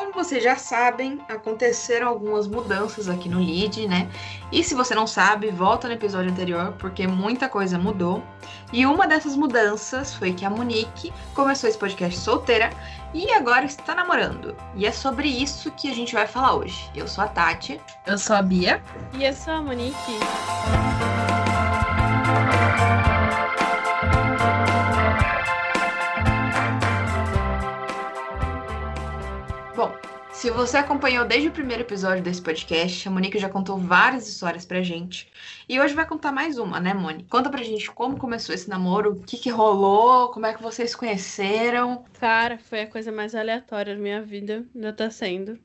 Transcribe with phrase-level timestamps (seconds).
[0.00, 4.08] como vocês já sabem, aconteceram algumas mudanças aqui no lead, né?
[4.50, 8.24] E se você não sabe, volta no episódio anterior, porque muita coisa mudou.
[8.72, 12.70] E uma dessas mudanças foi que a Monique começou esse podcast solteira
[13.12, 14.56] e agora está namorando.
[14.74, 16.90] E é sobre isso que a gente vai falar hoje.
[16.94, 17.78] Eu sou a Tati.
[18.06, 18.82] Eu sou a Bia.
[19.12, 20.18] E eu sou a Monique.
[30.40, 34.64] Se você acompanhou desde o primeiro episódio desse podcast, a Monique já contou várias histórias
[34.64, 35.30] pra gente.
[35.68, 37.26] E hoje vai contar mais uma, né, Moni?
[37.28, 40.94] Conta pra gente como começou esse namoro, o que, que rolou, como é que vocês
[40.94, 42.06] conheceram.
[42.18, 45.58] Cara, foi a coisa mais aleatória da minha vida, ainda tá sendo.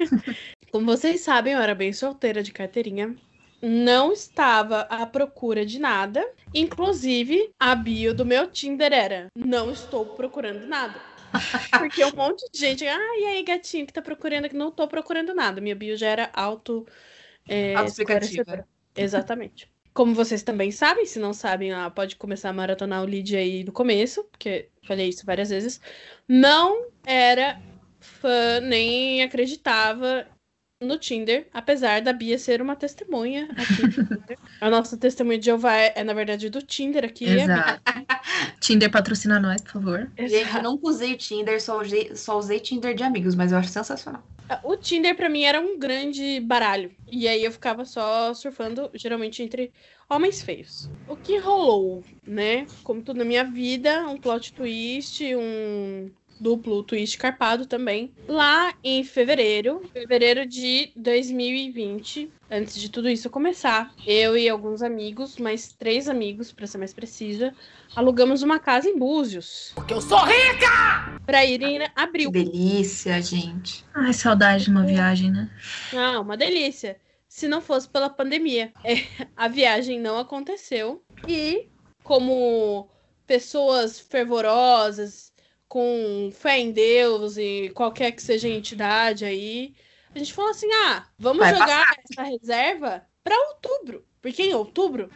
[0.70, 3.16] como vocês sabem, eu era bem solteira de carteirinha.
[3.62, 6.22] Não estava à procura de nada.
[6.54, 11.13] Inclusive, a bio do meu Tinder era: Não estou procurando nada.
[11.78, 14.56] Porque um monte de gente, ah, e aí, gatinho, que tá procurando aqui?
[14.56, 15.60] Não tô procurando nada.
[15.60, 16.86] Minha bio já era auto.
[17.48, 19.68] É, explicativa Exatamente.
[19.92, 23.62] Como vocês também sabem, se não sabem, ah, pode começar a maratonar o lead aí
[23.62, 25.80] do começo, porque falei isso várias vezes.
[26.26, 27.60] Não era
[28.00, 30.26] fã, nem acreditava
[30.80, 34.36] no Tinder, apesar da Bia ser uma testemunha aqui.
[34.60, 37.24] a nossa testemunha de Jeová é, é, na verdade, do Tinder aqui.
[37.24, 37.80] Exato.
[38.60, 40.10] Tinder patrocina nós, por favor.
[40.18, 43.68] Gente, eu nunca usei Tinder, só usei, só usei Tinder de amigos, mas eu acho
[43.68, 44.22] sensacional.
[44.62, 46.90] O Tinder para mim era um grande baralho.
[47.10, 49.72] E aí eu ficava só surfando, geralmente entre
[50.08, 50.90] homens feios.
[51.08, 52.66] O que rolou, né?
[52.82, 59.02] Como tudo na minha vida, um plot twist, um duplo twist carpado também, lá em
[59.04, 66.08] fevereiro, fevereiro de 2020, antes de tudo isso começar, eu e alguns amigos, mais três
[66.08, 67.54] amigos, para ser mais precisa,
[67.94, 69.72] alugamos uma casa em Búzios.
[69.74, 71.18] Porque eu sou rica!
[71.24, 72.30] Pra ir em abril.
[72.30, 73.84] Que delícia, gente.
[73.94, 75.50] Ai, saudade de uma viagem, né?
[75.94, 76.98] Ah, uma delícia.
[77.26, 78.72] Se não fosse pela pandemia.
[78.84, 79.02] É,
[79.34, 81.02] a viagem não aconteceu.
[81.26, 81.66] E,
[82.02, 82.88] como
[83.26, 85.32] pessoas fervorosas
[85.74, 89.74] com fé em Deus e qualquer que seja a entidade aí,
[90.14, 91.96] a gente falou assim: ah, vamos Vai jogar passar.
[92.12, 95.10] essa reserva para outubro, porque em outubro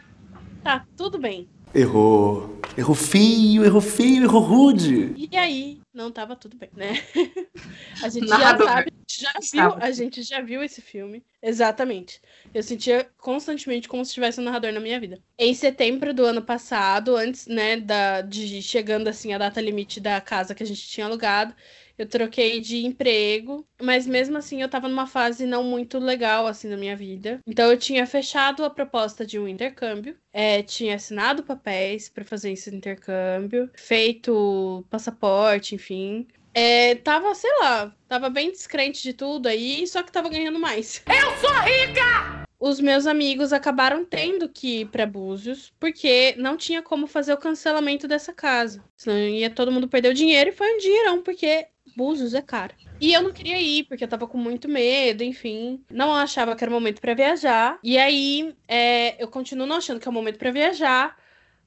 [0.61, 1.49] tá tudo bem.
[1.73, 2.59] Errou.
[2.77, 5.13] Errou feio, errou feio, errou rude.
[5.31, 6.93] E aí, não tava tudo bem, né?
[8.03, 11.23] A gente já sabe, já viu, a gente já viu esse filme.
[11.41, 12.21] Exatamente.
[12.53, 15.21] Eu sentia constantemente como se tivesse um narrador na minha vida.
[15.37, 20.21] Em setembro do ano passado, antes, né, da, de chegando assim a data limite da
[20.21, 21.53] casa que a gente tinha alugado,
[21.99, 26.69] eu troquei de emprego, mas mesmo assim eu tava numa fase não muito legal assim
[26.69, 27.41] na minha vida.
[27.45, 32.51] Então eu tinha fechado a proposta de um intercâmbio, é, tinha assinado papéis para fazer
[32.51, 36.25] esse intercâmbio, feito passaporte, enfim.
[36.53, 41.03] É, tava, sei lá, tava bem descrente de tudo aí, só que tava ganhando mais.
[41.05, 42.47] Eu sou rica!
[42.59, 47.37] Os meus amigos acabaram tendo que ir para Búzios, porque não tinha como fazer o
[47.37, 48.83] cancelamento dessa casa.
[48.97, 51.67] Senão ia todo mundo perder o dinheiro e foi um dinheirão, porque
[51.99, 52.73] Búzios é caro.
[53.01, 55.83] E eu não queria ir, porque eu tava com muito medo, enfim.
[55.91, 57.77] Não achava que era o momento para viajar.
[57.83, 61.17] E aí, é, eu continuo não achando que é o momento para viajar.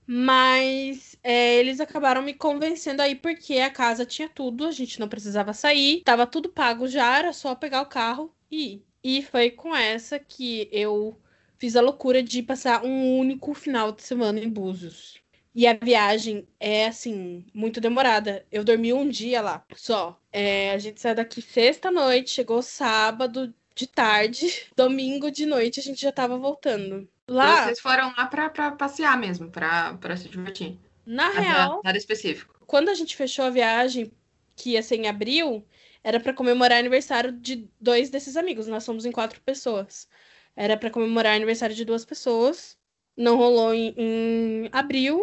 [0.06, 5.09] Mas é, eles acabaram me convencendo aí porque a casa tinha tudo, a gente não
[5.09, 8.87] precisava sair, tava tudo pago já, era só pegar o carro e ir.
[9.04, 11.20] E foi com essa que eu
[11.59, 15.22] fiz a loucura de passar um único final de semana em Búzios.
[15.54, 18.44] E a viagem é, assim, muito demorada.
[18.50, 20.18] Eu dormi um dia lá só.
[20.32, 24.46] É, a gente saiu daqui sexta-noite, chegou sábado de tarde,
[24.76, 27.08] domingo de noite a gente já tava voltando.
[27.28, 27.64] Lá.
[27.64, 30.78] Vocês foram lá pra, pra passear mesmo, pra, pra se divertir.
[31.04, 31.80] Na real.
[31.84, 32.54] Nada específico.
[32.66, 34.10] Quando a gente fechou a viagem,
[34.56, 35.66] que ia ser em abril,
[36.02, 38.66] era para comemorar aniversário de dois desses amigos.
[38.66, 40.08] Nós somos em quatro pessoas.
[40.56, 42.76] Era para comemorar aniversário de duas pessoas.
[43.16, 45.22] Não rolou em, em abril.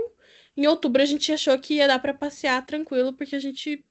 [0.59, 3.81] Em outubro a gente achou que ia dar para passear tranquilo, porque a gente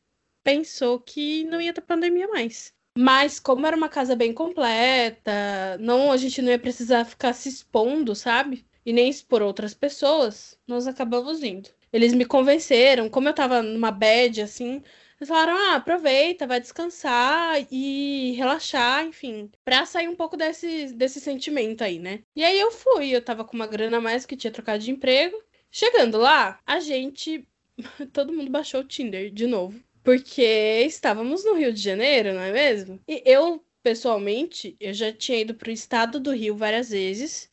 [0.45, 2.75] pensou que não ia ter pandemia mais.
[2.94, 7.49] Mas como era uma casa bem completa, não a gente não ia precisar ficar se
[7.49, 8.67] expondo, sabe?
[8.85, 11.70] E nem expor outras pessoas, nós acabamos indo.
[11.91, 14.82] Eles me convenceram, como eu tava numa bad assim,
[15.19, 21.19] eles falaram: ah, aproveita, vai descansar e relaxar, enfim, pra sair um pouco desse, desse
[21.19, 22.21] sentimento aí, né?
[22.37, 24.91] E aí eu fui, eu tava com uma grana a mais que tinha trocado de
[24.91, 25.43] emprego.
[25.70, 27.47] Chegando lá, a gente.
[28.12, 29.81] Todo mundo baixou o Tinder de novo.
[30.03, 30.43] Porque
[30.87, 33.00] estávamos no Rio de Janeiro, não é mesmo?
[33.06, 37.50] E eu, pessoalmente, eu já tinha ido para o estado do Rio várias vezes.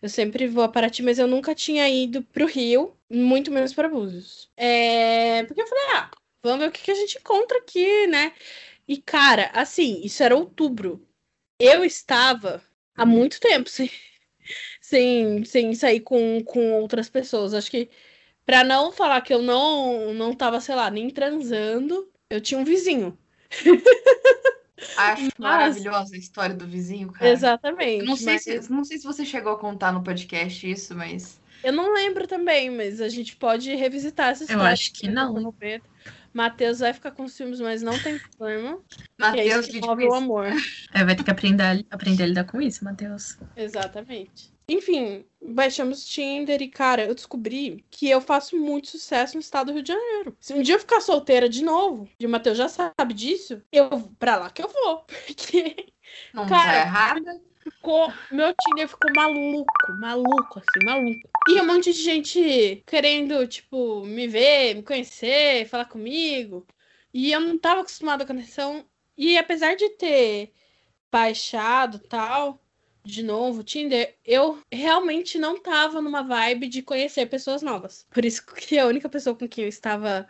[0.00, 3.72] Eu sempre vou a Paraty, mas eu nunca tinha ido para o Rio, muito menos
[3.74, 4.48] para Búzios.
[4.56, 5.42] É...
[5.44, 6.10] Porque eu falei, ah,
[6.42, 8.32] vamos ver o que, que a gente encontra aqui, né?
[8.86, 11.04] E, cara, assim, isso era outubro.
[11.58, 12.62] Eu estava
[12.94, 13.90] há muito tempo sem,
[14.80, 17.54] sem, sem sair com, com outras pessoas.
[17.54, 17.88] Acho que,
[18.44, 22.64] pra não falar que eu não, não tava, sei lá, nem transando, eu tinha um
[22.64, 23.16] vizinho.
[24.96, 27.30] Acho Mas- maravilhosa a história do vizinho, cara.
[27.30, 28.04] Exatamente.
[28.04, 31.40] Não sei, mas- se, não sei se você chegou a contar no podcast isso, mas.
[31.64, 34.72] Eu não lembro também, mas a gente pode revisitar essa história.
[34.72, 35.52] acho que não.
[36.36, 38.78] Matheus vai ficar com os filmes, mas não tem problema.
[39.18, 40.48] é Matheus, que move o amor.
[40.92, 43.38] É, vai ter que aprender, aprender a lidar com isso, Matheus.
[43.56, 44.52] Exatamente.
[44.68, 49.72] Enfim, baixamos Tinder e, cara, eu descobri que eu faço muito sucesso no estado do
[49.72, 50.36] Rio de Janeiro.
[50.38, 53.88] Se um dia eu ficar solteira de novo, e o Matheus já sabe disso, eu
[54.18, 55.06] pra lá que eu vou.
[55.26, 55.86] Porque
[56.34, 57.40] não Cara, tá errada.
[57.70, 58.12] Ficou.
[58.30, 61.28] Meu Tinder ficou maluco, maluco, assim, maluco.
[61.48, 66.66] E um monte de gente querendo, tipo, me ver, me conhecer, falar comigo.
[67.12, 68.84] E eu não tava acostumada com a atenção.
[69.16, 70.52] E apesar de ter
[71.10, 72.60] baixado tal,
[73.04, 78.06] de novo, Tinder, eu realmente não tava numa vibe de conhecer pessoas novas.
[78.10, 80.26] Por isso que a única pessoa com quem eu estava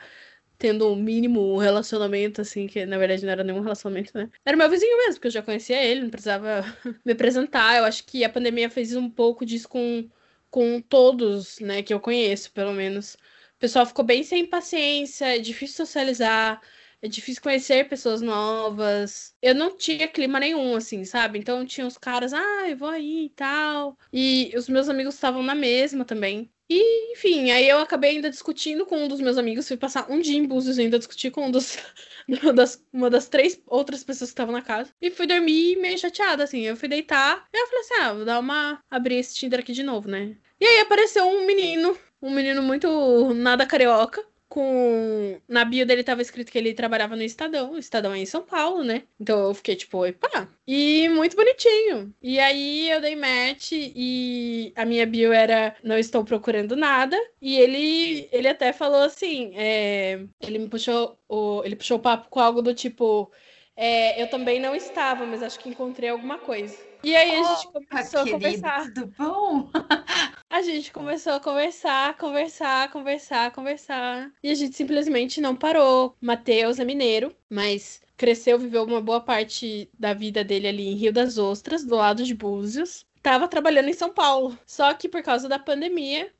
[0.59, 4.31] tendo um mínimo relacionamento, assim, que na verdade não era nenhum relacionamento, né?
[4.45, 6.65] Era meu vizinho mesmo, porque eu já conhecia ele, não precisava
[7.05, 7.79] me apresentar.
[7.79, 10.09] Eu acho que a pandemia fez um pouco disso com,
[10.51, 13.15] com todos, né, que eu conheço, pelo menos.
[13.57, 16.61] O pessoal ficou bem sem paciência, é difícil socializar,
[17.01, 19.35] é difícil conhecer pessoas novas.
[19.41, 21.39] Eu não tinha clima nenhum, assim, sabe?
[21.39, 23.97] Então tinha os caras, ah, eu vou aí e tal.
[24.13, 26.51] E os meus amigos estavam na mesma também.
[26.69, 30.19] E, enfim, aí eu acabei ainda discutindo com um dos meus amigos, fui passar um
[30.19, 31.79] dia em Búzios ainda discuti com um dos,
[32.55, 34.93] das, uma das três outras pessoas que estavam na casa.
[35.01, 36.63] E fui dormir meio chateada, assim.
[36.63, 38.81] Eu fui deitar e eu falei assim, ah, vou dar uma...
[38.91, 40.37] abrir esse Tinder aqui de novo, né?
[40.61, 45.41] E aí apareceu um menino, um menino muito nada carioca, com.
[45.49, 47.73] Na bio dele tava escrito que ele trabalhava no Estadão.
[47.73, 49.05] O Estadão é em São Paulo, né?
[49.21, 50.49] Então eu fiquei tipo, opa!
[50.67, 52.15] E muito bonitinho.
[52.23, 57.17] E aí eu dei match e a minha bio era não estou procurando nada.
[57.41, 61.63] E ele, ele até falou assim: é, ele me puxou o.
[61.65, 63.31] Ele puxou o papo com algo do tipo.
[63.77, 66.77] é, eu também não estava, mas acho que encontrei alguma coisa.
[67.07, 68.93] E aí a gente começou a conversar.
[68.93, 69.71] tudo bom?
[70.51, 74.33] A gente começou a conversar, conversar, conversar, conversar.
[74.43, 76.17] E a gente simplesmente não parou.
[76.21, 81.13] Matheus é mineiro, mas cresceu, viveu uma boa parte da vida dele ali em Rio
[81.13, 83.05] das Ostras, do lado de Búzios.
[83.23, 84.59] Tava trabalhando em São Paulo.
[84.65, 86.33] Só que por causa da pandemia,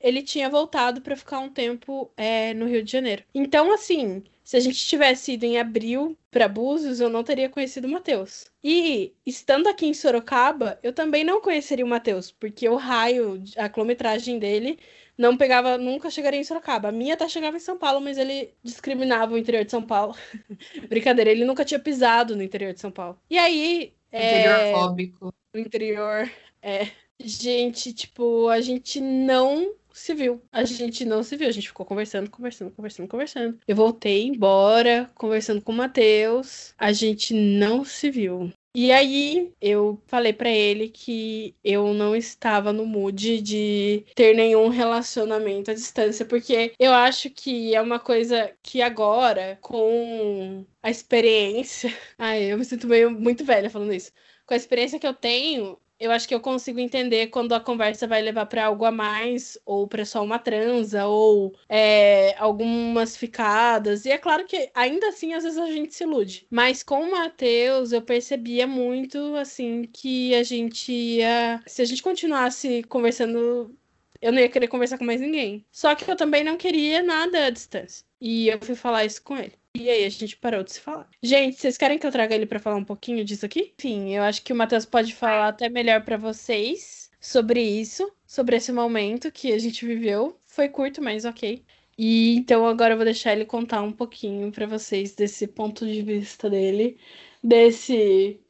[0.00, 3.22] ele tinha voltado para ficar um tempo é, no Rio de Janeiro.
[3.34, 7.86] Então, assim, se a gente tivesse ido em abril para Búzios, eu não teria conhecido
[7.86, 8.46] o Matheus.
[8.64, 13.68] E estando aqui em Sorocaba, eu também não conheceria o Matheus, porque o raio, a
[13.68, 14.78] quilometragem dele
[15.16, 16.88] não pegava, nunca chegaria em Sorocaba.
[16.88, 20.16] A minha até chegava em São Paulo, mas ele discriminava o interior de São Paulo.
[20.88, 23.20] Brincadeira, ele nunca tinha pisado no interior de São Paulo.
[23.28, 25.34] E aí, é, Interior fóbico.
[25.54, 26.30] no interior.
[26.62, 26.88] É.
[27.18, 30.42] Gente, tipo, a gente não se viu.
[30.52, 31.48] A gente não se viu.
[31.48, 33.58] A gente ficou conversando, conversando, conversando, conversando.
[33.66, 36.74] Eu voltei embora, conversando com o Matheus.
[36.78, 38.52] A gente não se viu.
[38.72, 44.68] E aí eu falei pra ele que eu não estava no mood de ter nenhum
[44.68, 51.92] relacionamento à distância, porque eu acho que é uma coisa que agora, com a experiência.
[52.16, 54.12] Ai, eu me sinto meio muito velha falando isso.
[54.46, 58.06] Com a experiência que eu tenho, eu acho que eu consigo entender quando a conversa
[58.06, 64.06] vai levar para algo a mais, ou para só uma transa, ou é, algumas ficadas.
[64.06, 66.46] E é claro que ainda assim, às vezes a gente se ilude.
[66.50, 71.62] Mas com o Matheus, eu percebia muito assim que a gente ia.
[71.66, 73.76] Se a gente continuasse conversando.
[74.20, 75.64] Eu não ia querer conversar com mais ninguém.
[75.70, 78.04] Só que eu também não queria nada à distância.
[78.20, 79.59] E eu fui falar isso com ele.
[79.76, 81.08] E aí a gente parou de se falar.
[81.22, 83.72] Gente, vocês querem que eu traga ele pra falar um pouquinho disso aqui?
[83.78, 88.56] Enfim, eu acho que o Matheus pode falar até melhor pra vocês sobre isso, sobre
[88.56, 90.38] esse momento que a gente viveu.
[90.46, 91.64] Foi curto, mas ok.
[91.96, 96.02] E então agora eu vou deixar ele contar um pouquinho pra vocês desse ponto de
[96.02, 96.98] vista dele,
[97.42, 98.40] desse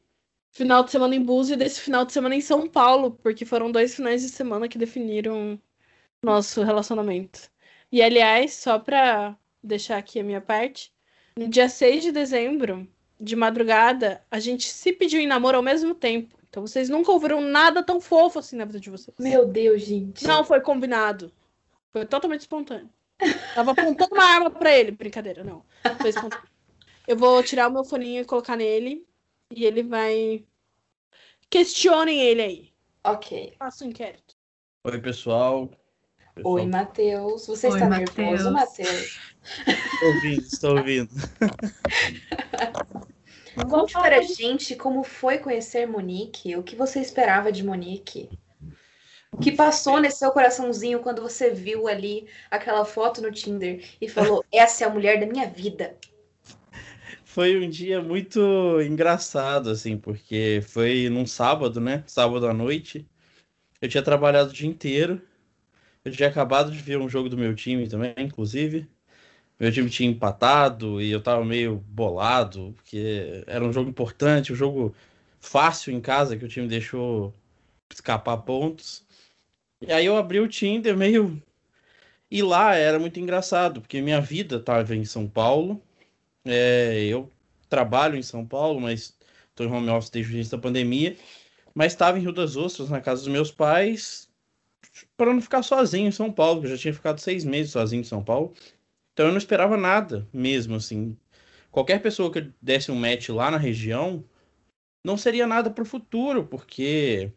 [0.51, 3.71] final de semana em Búzios e desse final de semana em São Paulo, porque foram
[3.71, 5.59] dois finais de semana que definiram
[6.23, 7.51] nosso relacionamento.
[7.91, 10.91] E aliás, só pra deixar aqui a minha parte,
[11.41, 12.87] no dia 6 de dezembro,
[13.19, 16.37] de madrugada, a gente se pediu em namoro ao mesmo tempo.
[16.49, 19.15] Então vocês nunca ouviram nada tão fofo assim na vida de vocês.
[19.19, 20.25] Meu Deus, gente.
[20.25, 21.31] Não foi combinado.
[21.91, 22.89] Foi totalmente espontâneo.
[23.55, 24.91] Tava apontando uma arma pra ele.
[24.91, 25.63] Brincadeira, não.
[25.99, 26.47] Foi espontâneo.
[27.07, 29.05] Eu vou tirar o meu foninho e colocar nele.
[29.49, 30.45] E ele vai.
[31.49, 32.73] Questionem ele aí.
[33.03, 33.55] Ok.
[33.57, 34.35] Faça um inquérito.
[34.83, 35.69] Oi, pessoal.
[36.43, 37.47] Oi, Matheus.
[37.47, 38.15] Você Oi, está Matheus.
[38.15, 39.19] nervoso, Matheus?
[39.67, 41.09] Estou ouvindo, estou ouvindo.
[43.69, 48.29] Conte para a gente como foi conhecer Monique, o que você esperava de Monique.
[49.31, 54.07] O que passou nesse seu coraçãozinho quando você viu ali aquela foto no Tinder e
[54.07, 55.95] falou: Essa é a mulher da minha vida?
[57.23, 62.03] Foi um dia muito engraçado, assim, porque foi num sábado, né?
[62.05, 63.07] Sábado à noite.
[63.81, 65.21] Eu tinha trabalhado o dia inteiro.
[66.03, 68.89] Eu tinha acabado de ver um jogo do meu time também, inclusive.
[69.59, 74.55] Meu time tinha empatado e eu tava meio bolado, porque era um jogo importante, um
[74.55, 74.95] jogo
[75.39, 77.33] fácil em casa que o time deixou
[77.91, 79.05] escapar pontos.
[79.81, 81.41] E aí eu abri o Tinder meio.
[82.29, 85.81] E lá era muito engraçado, porque minha vida estava em São Paulo.
[86.45, 87.31] É, eu
[87.69, 89.17] trabalho em São Paulo, mas
[89.49, 91.17] estou em home office desde o início da pandemia.
[91.75, 94.30] Mas estava em Rio das Ostras, na casa dos meus pais,
[95.17, 98.05] para não ficar sozinho em São Paulo, eu já tinha ficado seis meses sozinho em
[98.05, 98.53] São Paulo.
[99.13, 101.17] Então eu não esperava nada mesmo, assim.
[101.71, 104.23] Qualquer pessoa que desse um match lá na região
[105.03, 107.31] não seria nada para o futuro, porque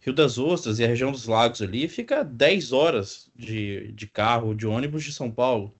[0.00, 4.54] Rio das Ostras e a região dos lagos ali fica 10 horas de, de carro,
[4.54, 5.74] de ônibus de São Paulo.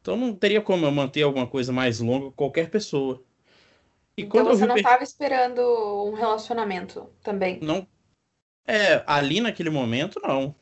[0.00, 3.22] Então não teria como eu manter alguma coisa mais longa com qualquer pessoa.
[4.16, 5.62] E então você não estava esperando
[6.04, 7.58] um relacionamento também?
[7.62, 7.86] Não.
[8.66, 10.54] É, ali naquele momento, não.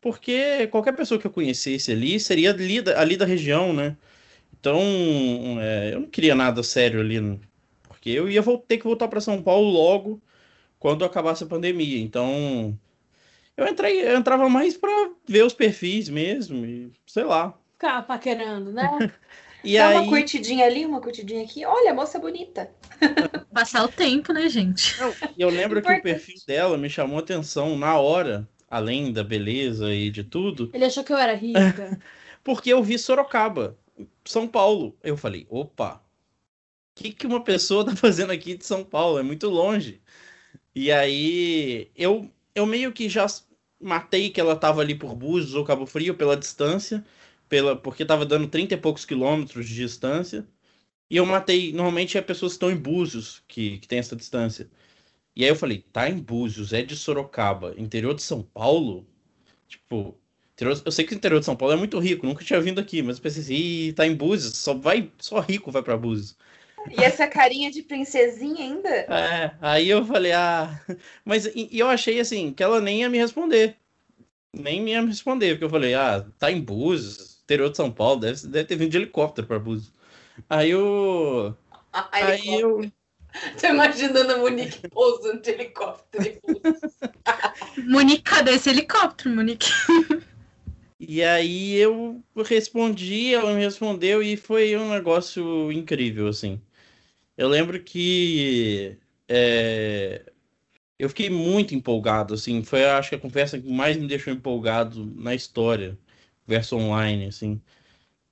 [0.00, 3.96] Porque qualquer pessoa que eu conhecesse ali seria ali da, ali da região, né?
[4.58, 4.80] Então,
[5.60, 7.40] é, eu não queria nada sério ali,
[7.88, 10.22] porque eu ia ter que voltar para São Paulo logo
[10.78, 12.00] quando acabasse a pandemia.
[12.00, 12.76] Então,
[13.56, 17.56] eu entrei, eu entrava mais para ver os perfis mesmo, e sei lá.
[17.72, 18.88] Ficar paquerando, né?
[19.64, 19.96] e Dá aí...
[19.96, 21.64] uma curtidinha ali, uma curtidinha aqui.
[21.64, 22.70] Olha, moça bonita.
[23.52, 24.98] Passar o tempo, né, gente?
[25.00, 29.92] Não, eu lembro que o perfil dela me chamou atenção na hora, além da beleza
[29.92, 30.70] e de tudo.
[30.72, 31.98] Ele achou que eu era rica.
[32.42, 33.76] porque eu vi Sorocaba,
[34.24, 34.96] São Paulo.
[35.02, 36.00] Eu falei, opa, o
[36.94, 39.18] que, que uma pessoa tá fazendo aqui de São Paulo?
[39.18, 40.00] É muito longe.
[40.74, 43.26] E aí eu, eu meio que já
[43.80, 47.04] matei que ela tava ali por Búzios ou Cabo Frio pela distância,
[47.52, 50.48] pela, porque tava dando 30 e poucos quilômetros de distância.
[51.10, 54.70] E eu matei, normalmente é pessoas que estão em Búzios que, que tem essa distância.
[55.36, 59.06] E aí eu falei, tá em Búzios, é de Sorocaba, interior de São Paulo?
[59.68, 60.16] Tipo,
[60.54, 62.80] interior, eu sei que o interior de São Paulo é muito rico, nunca tinha vindo
[62.80, 66.34] aqui, mas eu pensei assim, tá em Búzios, só vai, só rico vai para Búzios.
[66.90, 68.88] E essa carinha de princesinha ainda?
[68.88, 70.80] É, aí eu falei, ah.
[71.22, 73.76] Mas e, eu achei assim, que ela nem ia me responder.
[74.54, 78.20] Nem ia me responder, porque eu falei, ah, tá em Búzios, interior de São Paulo,
[78.20, 79.92] deve, deve ter vindo de helicóptero pra Búzios.
[80.48, 81.56] Aí eu.
[81.94, 82.90] Ah, aí eu.
[83.60, 86.40] Tô imaginando a Monique pousando de helicóptero.
[87.86, 89.70] Monique, cadê esse helicóptero, Monique?
[90.98, 96.62] E aí eu respondi, ela me respondeu e foi um negócio incrível, assim.
[97.36, 98.96] Eu lembro que
[99.28, 100.32] é,
[100.98, 105.04] eu fiquei muito empolgado, assim, foi acho que a conversa que mais me deixou empolgado
[105.16, 105.98] na história,
[106.52, 107.60] conversa online, assim.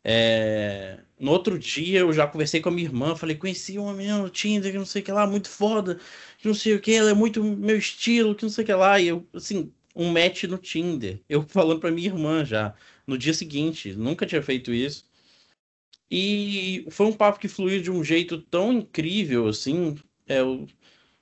[0.05, 4.19] É, no outro dia eu já conversei com a minha irmã, falei, conheci uma menina
[4.19, 5.99] no Tinder, que não sei o que lá, muito foda,
[6.39, 8.75] que não sei o que, ela é muito meu estilo, que não sei o que
[8.75, 12.75] lá, e eu, assim, um match no Tinder, eu falando pra minha irmã já,
[13.07, 15.09] no dia seguinte, nunca tinha feito isso.
[16.11, 19.97] E foi um papo que fluiu de um jeito tão incrível, assim,
[20.29, 20.41] é,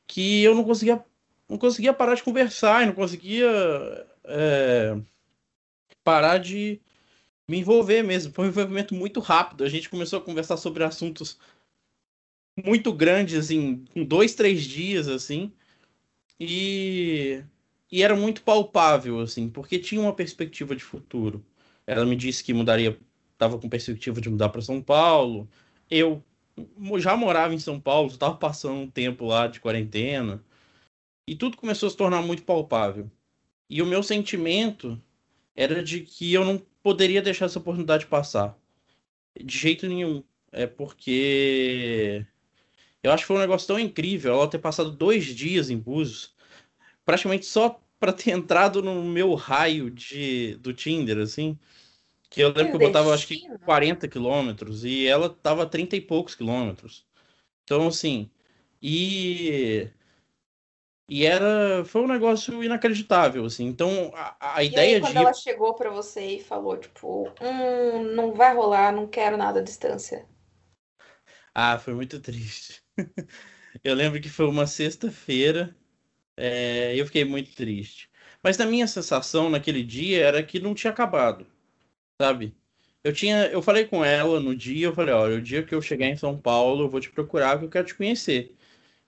[0.07, 1.05] que eu não conseguia,
[1.49, 3.47] não conseguia parar de conversar, não conseguia
[4.25, 4.97] é,
[6.05, 6.81] parar de
[7.49, 8.33] me envolver mesmo.
[8.33, 9.65] Foi um envolvimento muito rápido.
[9.65, 11.39] A gente começou a conversar sobre assuntos
[12.65, 15.53] muito grandes, em dois, três dias, assim.
[16.39, 17.43] E,
[17.91, 21.45] e era muito palpável, assim, porque tinha uma perspectiva de futuro.
[21.87, 22.99] Ela me disse que mudaria
[23.33, 25.49] estava com perspectiva de mudar para São Paulo.
[25.89, 26.23] Eu
[26.99, 30.45] já morava em São Paulo, estava passando um tempo lá de quarentena.
[31.27, 33.11] E tudo começou a se tornar muito palpável.
[33.71, 35.01] E o meu sentimento
[35.55, 38.59] era de que eu não poderia deixar essa oportunidade passar.
[39.39, 40.25] De jeito nenhum.
[40.51, 42.25] É porque
[43.03, 46.35] eu acho que foi um negócio tão incrível ela ter passado dois dias em Búzios,
[47.05, 51.59] praticamente só para ter entrado no meu raio de, do Tinder, assim.
[52.31, 56.01] Que eu lembro que eu botava, acho que 40 quilômetros e ela tava 30 e
[56.01, 57.05] poucos quilômetros.
[57.65, 58.31] Então, assim,
[58.83, 59.89] e.
[61.09, 61.85] E era.
[61.85, 63.67] Foi um negócio inacreditável, assim.
[63.67, 65.19] Então, a, a ideia aí, quando de.
[65.19, 69.63] ela chegou para você e falou, tipo, hum, não vai rolar, não quero nada à
[69.63, 70.27] distância.
[71.55, 72.83] Ah, foi muito triste.
[73.83, 75.75] eu lembro que foi uma sexta-feira.
[76.37, 78.11] É, eu fiquei muito triste.
[78.43, 81.47] Mas na minha sensação naquele dia era que não tinha acabado
[82.21, 82.55] sabe?
[83.05, 85.81] eu tinha, eu falei com ela no dia, eu falei, olha, o dia que eu
[85.83, 88.55] chegar em São Paulo, eu vou te procurar porque eu quero te conhecer.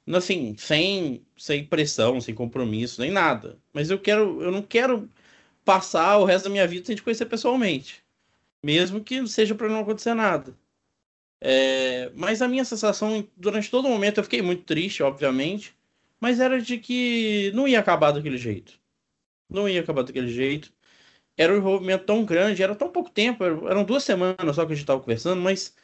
[0.08, 3.58] Assim, sem, sem pressão, sem compromisso, nem nada.
[3.72, 5.08] Mas eu quero, eu não quero
[5.64, 8.02] passar o resto da minha vida sem te conhecer pessoalmente.
[8.62, 10.56] Mesmo que seja para não acontecer nada.
[11.40, 15.74] É, mas a minha sensação, durante todo o momento, eu fiquei muito triste, obviamente,
[16.20, 18.78] mas era de que não ia acabar daquele jeito.
[19.48, 20.72] Não ia acabar daquele jeito.
[21.36, 24.76] Era um envolvimento tão grande, era tão pouco tempo, eram duas semanas só que a
[24.76, 25.74] gente estava conversando, mas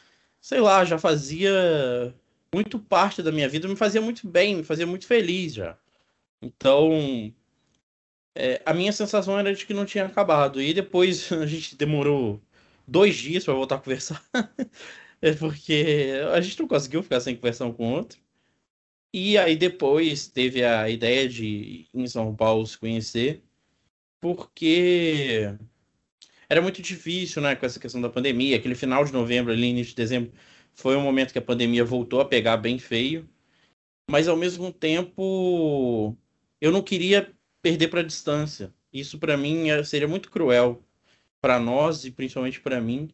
[0.41, 2.15] sei lá, já fazia
[2.57, 5.77] muito parte da minha vida, me fazia muito bem, me fazia muito feliz já.
[6.41, 6.91] Então,
[8.35, 10.61] é, a minha sensação era de que não tinha acabado.
[10.63, 12.41] E depois a gente demorou
[12.89, 14.25] dois dias para voltar a conversar.
[15.21, 18.19] é porque a gente não conseguiu ficar sem conversar um com o outro.
[19.13, 23.43] E aí depois teve a ideia de em São Paulo se conhecer,
[24.21, 25.55] porque
[26.49, 28.57] era muito difícil, né, com essa questão da pandemia.
[28.57, 30.33] Aquele final de novembro, ali, início de dezembro,
[30.77, 33.29] foi um momento que a pandemia voltou a pegar bem feio.
[34.11, 36.17] Mas ao mesmo tempo,
[36.61, 38.73] eu não queria perder para a distância.
[38.93, 40.83] Isso para mim é, seria muito cruel
[41.41, 43.11] para nós e principalmente para mim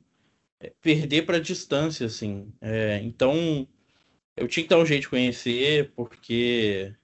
[0.60, 2.52] é, perder para a distância, assim.
[2.60, 3.66] É, então
[4.36, 6.94] eu tinha que dar um jeito de conhecer, porque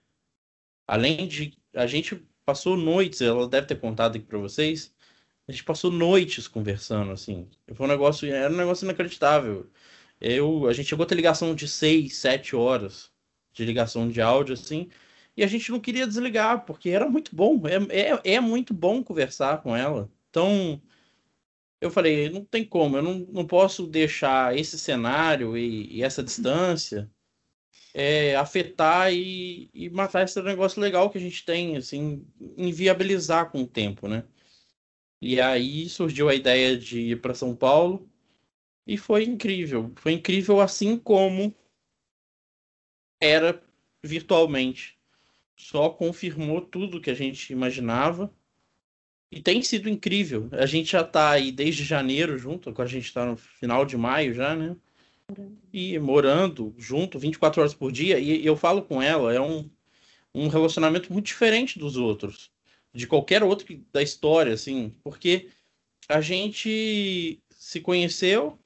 [0.87, 1.57] além de.
[1.75, 4.95] A gente passou noites, ela deve ter contado aqui para vocês.
[5.47, 7.49] A gente passou noites conversando, assim.
[7.75, 9.71] Foi um negócio, era um negócio inacreditável.
[10.21, 13.11] Eu, a gente chegou a ter ligação de seis, sete horas
[13.53, 14.89] de ligação de áudio, assim,
[15.37, 17.61] e a gente não queria desligar, porque era muito bom.
[17.67, 20.11] É, é, é muito bom conversar com ela.
[20.31, 20.81] Então,
[21.81, 26.23] eu falei, não tem como, eu não, não posso deixar esse cenário e, e essa
[26.23, 27.11] distância
[27.95, 33.63] é, afetar e, e, matar esse negócio legal que a gente tem, assim, inviabilizar com
[33.63, 34.25] o tempo, né?
[35.21, 38.09] E aí surgiu a ideia de ir para São Paulo
[38.89, 39.93] e foi incrível.
[39.97, 41.55] Foi incrível assim como
[43.21, 43.63] era
[44.03, 44.99] virtualmente.
[45.55, 48.33] Só confirmou tudo que a gente imaginava.
[49.31, 50.49] E tem sido incrível.
[50.53, 53.97] A gente já está aí desde janeiro junto, agora a gente está no final de
[53.97, 54.75] maio já, né?
[55.73, 59.69] e morando junto 24 horas por dia, e, eu falo com ela, é um,
[60.35, 62.51] um relacionamento muito diferente dos outros,
[62.95, 65.51] de qualquer outro da história, assim, porque
[66.09, 68.59] a gente se conheceu,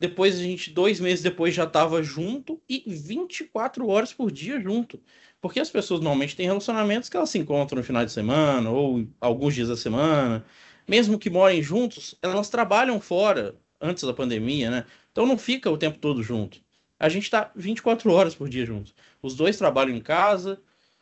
[0.00, 4.98] depois a gente, dois meses depois, já estava junto e 24 horas por dia junto.
[5.42, 9.06] Porque as pessoas normalmente têm relacionamentos que elas se encontram no final de semana ou
[9.20, 10.42] alguns dias da semana.
[10.88, 14.86] Mesmo que morem juntos, elas trabalham fora antes da pandemia, né?
[15.12, 16.62] Então não fica o tempo todo junto.
[16.98, 18.94] A gente está 24 horas por dia juntos.
[19.22, 20.60] Os dois trabalham em casa,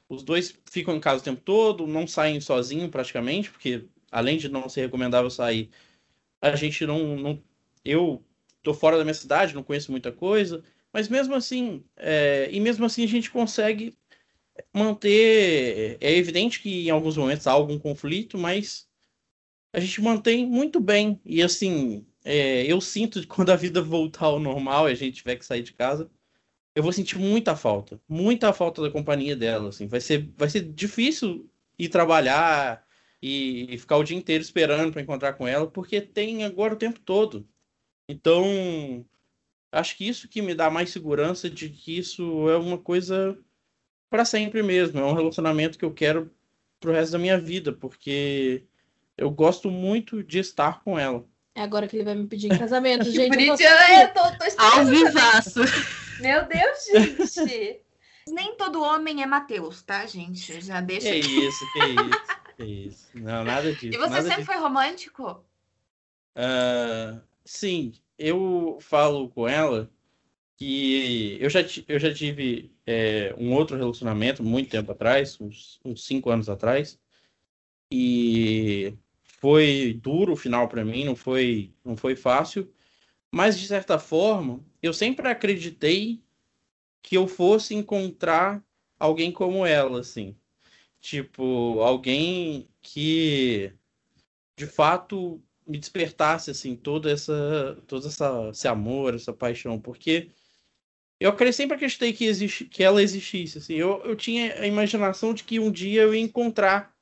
[0.09, 4.49] os dois ficam em casa o tempo todo, não saem sozinhos praticamente, porque além de
[4.49, 5.71] não ser recomendável sair,
[6.43, 7.17] a gente não.
[7.17, 7.43] não
[7.85, 8.23] eu
[8.63, 12.85] tô fora da minha cidade, não conheço muita coisa, mas mesmo assim, é, e mesmo
[12.85, 13.97] assim a gente consegue
[14.73, 15.99] manter.
[16.01, 18.89] É evidente que em alguns momentos há algum conflito, mas
[19.73, 21.21] a gente mantém muito bem.
[21.25, 25.17] E assim, é, eu sinto que quando a vida voltar ao normal e a gente
[25.17, 26.11] tiver que sair de casa,
[26.75, 29.87] eu vou sentir muita falta, muita falta da companhia dela, assim.
[29.89, 32.85] Vai ser, vai ser difícil ir trabalhar
[33.23, 36.79] e, e ficar o dia inteiro esperando para encontrar com ela, porque tem agora o
[36.79, 37.49] tempo todo.
[38.09, 39.05] Então,
[39.71, 43.39] acho que isso que me dá mais segurança de que isso é uma coisa
[44.11, 46.31] para sempre mesmo, é um relacionamento que eu quero
[46.81, 48.65] pro resto da minha vida, porque
[49.17, 51.27] eu gosto muito de estar com ela.
[51.55, 53.29] É agora que ele vai me pedir em casamento, gente.
[53.29, 55.61] Por eu tô- eu tô, tô Ao esperando vivaço.
[56.21, 57.81] Meu Deus, gente.
[58.31, 60.61] Nem todo homem é Mateus, tá, gente?
[60.61, 61.09] Já deixa.
[61.11, 63.09] Que isso, que isso, que isso.
[63.15, 63.87] Não, nada disso.
[63.87, 64.47] E você nada sempre disso.
[64.53, 65.45] foi romântico?
[66.37, 69.91] Ah, sim, eu falo com ela
[70.57, 76.05] que eu já, eu já tive é, um outro relacionamento muito tempo atrás, uns, uns
[76.05, 77.01] cinco anos atrás,
[77.91, 82.71] e foi duro o final para mim, não foi, não foi fácil,
[83.33, 86.23] mas de certa forma eu sempre acreditei
[87.03, 88.63] que eu fosse encontrar
[88.99, 90.37] alguém como ela, assim,
[91.01, 93.73] tipo alguém que
[94.57, 100.31] de fato me despertasse assim toda essa todo essa esse amor essa paixão porque
[101.21, 103.75] eu sempre acreditei que existe que ela existisse assim.
[103.75, 106.95] Eu, eu tinha a imaginação de que um dia eu ia encontrar.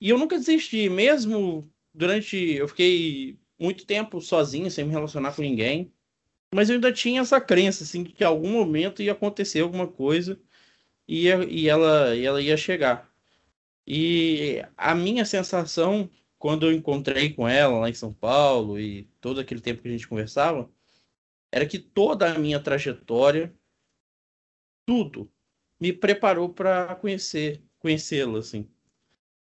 [0.00, 5.42] E eu nunca desisti mesmo durante eu fiquei muito tempo sozinho sem me relacionar com
[5.42, 5.94] ninguém
[6.54, 9.88] mas eu ainda tinha essa crença assim de que em algum momento ia acontecer alguma
[9.88, 10.38] coisa
[11.08, 13.10] e, e ela e ela ia chegar.
[13.86, 16.08] E a minha sensação
[16.44, 19.90] quando eu encontrei com ela lá em São Paulo e todo aquele tempo que a
[19.90, 20.70] gente conversava,
[21.50, 23.50] era que toda a minha trajetória,
[24.86, 25.32] tudo,
[25.80, 28.68] me preparou para conhecer, conhecê-la, assim.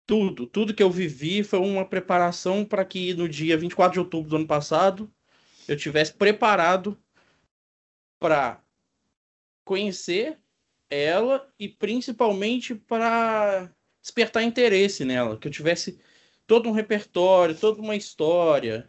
[0.06, 4.30] Tudo, tudo que eu vivi foi uma preparação para que no dia 24 de outubro
[4.30, 5.12] do ano passado
[5.68, 6.98] eu tivesse preparado
[8.18, 8.64] para
[9.66, 10.38] conhecer
[10.88, 16.00] ela e principalmente para despertar interesse nela, que eu tivesse
[16.46, 18.88] todo um repertório, toda uma história,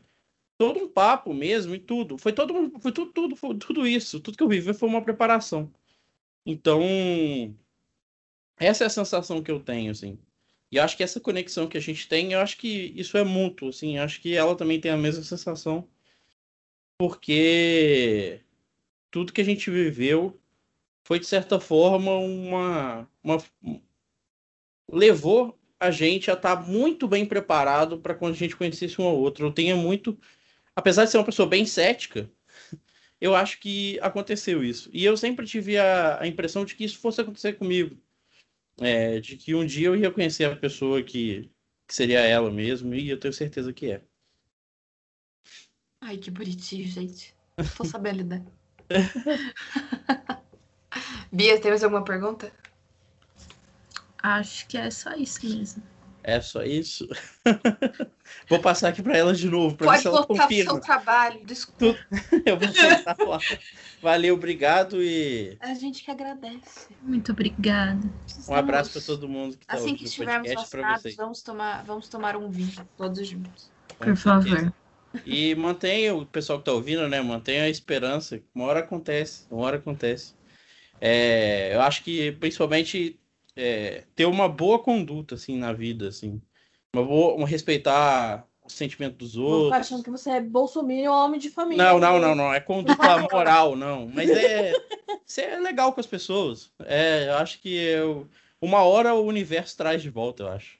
[0.57, 2.17] todo um papo mesmo e tudo.
[2.17, 5.71] Foi todo foi tudo, tudo, foi tudo isso, tudo que eu vivi foi uma preparação.
[6.45, 6.81] Então,
[8.57, 10.17] essa é a sensação que eu tenho, assim.
[10.71, 13.69] E acho que essa conexão que a gente tem, eu acho que isso é mútuo,
[13.69, 13.97] assim.
[13.97, 15.87] Acho que ela também tem a mesma sensação,
[16.97, 18.41] porque
[19.11, 20.39] tudo que a gente viveu
[21.03, 23.37] foi de certa forma uma, uma
[24.91, 29.05] levou a gente a estar tá muito bem preparado para quando a gente conhecesse um
[29.05, 29.45] ao outro.
[29.45, 30.17] Eu tenho muito,
[30.75, 32.29] apesar de ser uma pessoa bem cética,
[33.21, 34.89] eu acho que aconteceu isso.
[34.93, 37.97] E eu sempre tive a, a impressão de que isso fosse acontecer comigo.
[38.79, 41.49] É, de que um dia eu ia conhecer a pessoa que,
[41.87, 44.01] que seria ela mesmo, e eu tenho certeza que é.
[46.01, 47.35] Ai, que bonitinho, gente.
[47.75, 48.45] Tô sabendo lidar.
[51.31, 52.51] Bia, tem mais alguma pergunta?
[54.21, 55.83] Acho que é só isso mesmo.
[56.27, 57.07] É só isso?
[58.49, 60.71] vou passar aqui para ela de novo, para ver se ela voltar confirma.
[60.73, 61.97] seu trabalho, desculpa.
[62.45, 63.39] Eu vou tentar falar.
[64.01, 66.89] Valeu, obrigado e A gente que agradece.
[67.01, 68.01] Muito obrigada.
[68.45, 71.85] um abraço para todo mundo que está Assim ouvindo que estivermos podcast vacinados, vamos tomar,
[71.85, 73.71] vamos tomar um vinho, todos juntos.
[73.97, 74.73] Com Por favor.
[75.25, 77.21] E mantenha o pessoal que está ouvindo, né?
[77.21, 78.41] Mantenha a esperança.
[78.53, 80.35] Uma hora acontece, uma hora acontece.
[80.99, 83.17] É, eu acho que principalmente
[83.57, 86.41] é, ter uma boa conduta assim na vida, assim,
[86.95, 89.87] uma boa, um respeitar o sentimento dos Vou ficar outros.
[89.87, 91.83] achando que você é bolsominion homem de família.
[91.83, 92.53] Não, não, não, não.
[92.53, 94.07] É conduta moral, não.
[94.13, 94.73] Mas é
[95.25, 96.69] ser legal com as pessoas.
[96.85, 98.27] É, eu acho que eu,
[98.61, 100.77] uma hora o universo traz de volta, eu acho.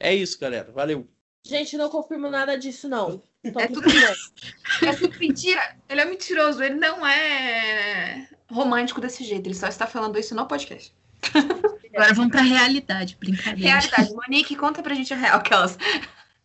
[0.00, 0.70] É isso, galera.
[0.72, 1.06] Valeu.
[1.46, 3.22] Gente, não confirmo nada disso, não.
[3.52, 3.82] Tô É tudo-
[4.84, 5.76] É tudo mentira.
[5.88, 6.62] Ele é mentiroso.
[6.62, 9.46] Ele não é romântico desse jeito.
[9.46, 10.92] Ele só está falando isso no podcast.
[11.94, 13.70] Agora vamos pra realidade, brincadeira.
[13.70, 14.14] Realidade.
[14.14, 15.36] Monique, conta pra gente a real.
[15.38, 15.76] Aquelas.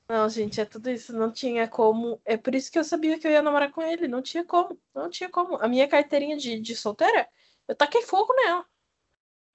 [0.09, 1.13] Não, gente, é tudo isso.
[1.13, 2.21] Não tinha como.
[2.25, 4.07] É por isso que eu sabia que eu ia namorar com ele.
[4.07, 4.79] Não tinha como.
[4.93, 5.57] Não tinha como.
[5.57, 7.27] A minha carteirinha de, de solteira,
[7.67, 8.65] eu taquei fogo nela.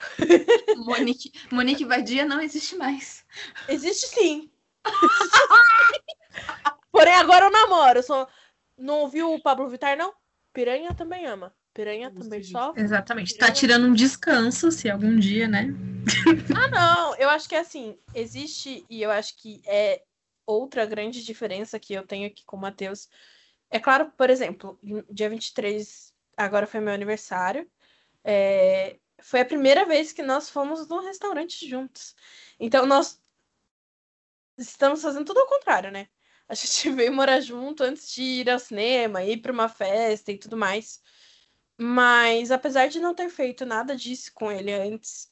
[0.77, 3.25] Monique, Monique Vadia não existe mais.
[3.69, 4.51] Existe sim.
[6.91, 7.99] Porém, agora eu namoro.
[8.01, 8.29] Eu sou...
[8.77, 10.13] Não ouviu o Pablo Vittar, não?
[10.53, 11.55] Piranha também ama.
[11.75, 12.73] Piranha também só.
[12.77, 13.37] Exatamente.
[13.37, 15.69] Tá tirando um descanso, se algum dia, né?
[16.55, 17.17] Ah, não.
[17.17, 17.99] Eu acho que é assim.
[18.15, 20.03] Existe, e eu acho que é
[20.47, 23.09] outra grande diferença que eu tenho aqui com o Matheus.
[23.71, 24.79] É claro, por exemplo,
[25.11, 27.69] dia 23, agora foi meu aniversário.
[28.25, 32.15] é, foi a primeira vez que nós fomos num restaurante juntos.
[32.59, 33.21] Então, nós
[34.59, 36.09] estamos fazendo tudo ao contrário, né?
[36.49, 40.39] A gente veio morar junto antes de ir ao cinema, ir para uma festa e
[40.39, 41.01] tudo mais.
[41.83, 45.31] Mas, apesar de não ter feito nada disso com ele antes,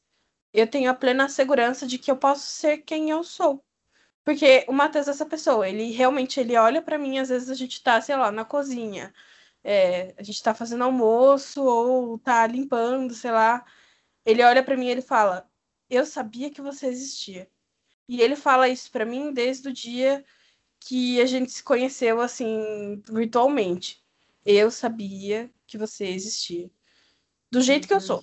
[0.53, 3.65] eu tenho a plena segurança de que eu posso ser quem eu sou.
[4.25, 7.55] Porque o Matheus é essa pessoa, ele realmente ele olha pra mim, às vezes a
[7.55, 9.15] gente tá, sei lá, na cozinha,
[9.65, 13.65] é, a gente tá fazendo almoço ou tá limpando, sei lá.
[14.27, 15.51] Ele olha pra mim e ele fala:
[15.91, 17.51] "Eu sabia que você existia".
[18.09, 20.25] E ele fala isso pra mim desde o dia
[20.81, 24.00] que a gente se conheceu assim virtualmente.
[24.45, 26.71] Eu sabia que você existia.
[27.51, 28.23] Do jeito que eu sou.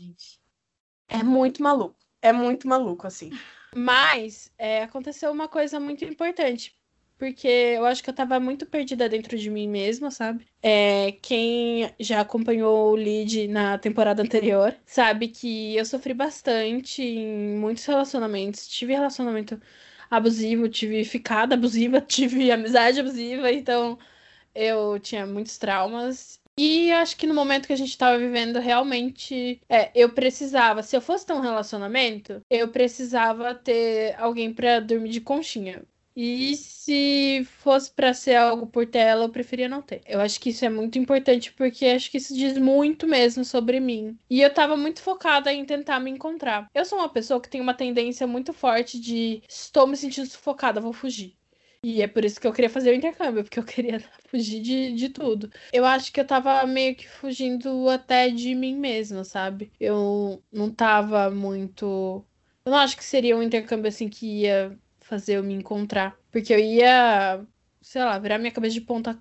[1.08, 1.96] É muito maluco.
[2.22, 3.32] É muito maluco, assim.
[3.76, 6.76] Mas é, aconteceu uma coisa muito importante.
[7.18, 10.46] Porque eu acho que eu tava muito perdida dentro de mim mesma, sabe?
[10.62, 17.58] É, quem já acompanhou o lead na temporada anterior sabe que eu sofri bastante em
[17.58, 18.68] muitos relacionamentos.
[18.68, 19.60] Tive relacionamento
[20.12, 23.98] abusivo, tive ficada abusiva, tive amizade abusiva, então
[24.58, 26.40] eu tinha muitos traumas.
[26.58, 30.98] E acho que no momento que a gente tava vivendo, realmente, é, eu precisava, se
[30.98, 35.84] eu fosse ter um relacionamento, eu precisava ter alguém pra dormir de conchinha.
[36.20, 40.02] E se fosse pra ser algo por tela, eu preferia não ter.
[40.04, 43.80] Eu acho que isso é muito importante porque acho que isso diz muito mesmo sobre
[43.80, 44.18] mim.
[44.28, 46.66] E eu tava muito focada em tentar me encontrar.
[46.74, 50.82] Eu sou uma pessoa que tem uma tendência muito forte de estou me sentindo sufocada,
[50.82, 51.36] vou fugir.
[51.84, 54.94] E é por isso que eu queria fazer o intercâmbio, porque eu queria fugir de,
[54.94, 55.50] de tudo.
[55.72, 59.72] Eu acho que eu tava meio que fugindo até de mim mesma, sabe?
[59.80, 62.26] Eu não tava muito.
[62.66, 66.18] Eu não acho que seria um intercâmbio assim que ia fazer eu me encontrar.
[66.32, 67.46] Porque eu ia,
[67.82, 69.18] sei lá, virar minha cabeça de ponta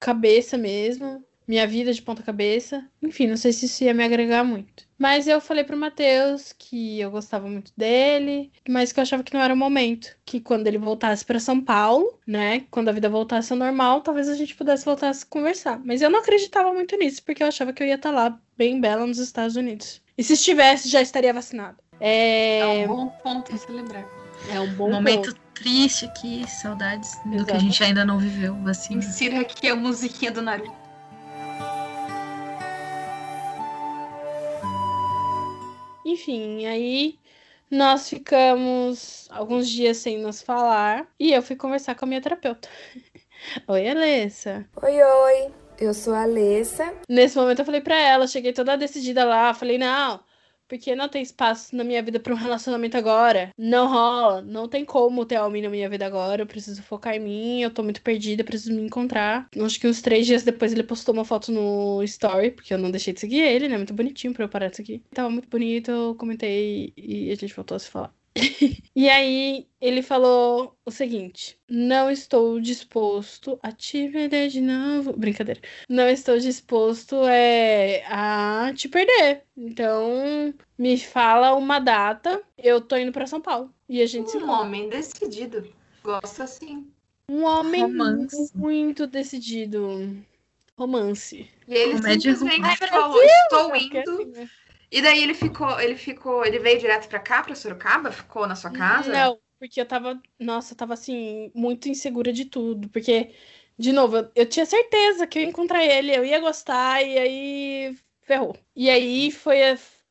[0.00, 1.25] cabeça mesmo.
[1.46, 2.84] Minha vida de ponta cabeça.
[3.02, 4.84] Enfim, não sei se isso ia me agregar muito.
[4.98, 9.32] Mas eu falei pro Matheus que eu gostava muito dele, mas que eu achava que
[9.34, 10.08] não era o momento.
[10.24, 12.64] Que quando ele voltasse para São Paulo, né?
[12.70, 15.78] Quando a vida voltasse ao normal, talvez a gente pudesse voltar a se conversar.
[15.84, 18.80] Mas eu não acreditava muito nisso, porque eu achava que eu ia estar lá, bem
[18.80, 20.00] bela, nos Estados Unidos.
[20.18, 21.76] E se estivesse, já estaria vacinada.
[22.00, 24.04] É, É um bom ponto a celebrar.
[24.50, 25.40] é um bom Momento ponto.
[25.54, 27.60] triste aqui, saudades do que a Exato.
[27.60, 28.98] gente ainda não viveu, vacina.
[29.00, 30.85] Insira aqui a musiquinha do Naruto.
[36.06, 37.18] Enfim, aí
[37.68, 42.68] nós ficamos alguns dias sem nos falar e eu fui conversar com a minha terapeuta.
[43.66, 44.64] Oi, Alessa.
[44.80, 46.94] Oi, oi, eu sou a Alessa.
[47.08, 50.20] Nesse momento eu falei pra ela, cheguei toda decidida lá, falei, não,
[50.68, 53.50] porque não tem espaço na minha vida pra um relacionamento agora.
[53.58, 57.20] Não rola, não tem como ter homem na minha vida agora, eu preciso focar em
[57.20, 59.48] mim, eu tô muito perdida, eu preciso me encontrar.
[59.64, 62.90] Acho que uns três dias depois ele postou uma foto no story, porque eu não
[62.90, 63.76] deixei de seguir ele, né?
[63.76, 65.04] Muito bonitinho pra eu parar de seguir.
[65.14, 68.15] Tava muito bonito, eu comentei e a gente voltou a se falar.
[68.98, 75.12] E aí ele falou o seguinte: não estou disposto a te perder de novo.
[75.12, 75.60] Brincadeira.
[75.88, 79.42] Não estou disposto é, a te perder.
[79.56, 82.42] Então, me fala uma data.
[82.56, 83.70] Eu tô indo pra São Paulo.
[83.88, 84.62] E a gente se Um encontra.
[84.62, 85.68] homem decidido.
[86.02, 86.86] Gosta assim.
[87.28, 88.50] Um homem Romance.
[88.54, 90.16] muito decidido.
[90.78, 91.48] Romance.
[91.68, 92.86] E ele Comédia simplesmente romântica.
[92.88, 94.50] falou, estou Porque, indo.
[94.90, 98.12] E daí ele ficou, ele ficou, ele veio direto pra cá, pra Sorocaba?
[98.12, 99.12] Ficou na sua casa?
[99.12, 102.88] Não, porque eu tava, nossa, eu tava assim, muito insegura de tudo.
[102.88, 103.34] Porque,
[103.78, 107.18] de novo, eu, eu tinha certeza que eu ia encontrar ele, eu ia gostar, e
[107.18, 108.56] aí ferrou.
[108.74, 109.58] E aí foi,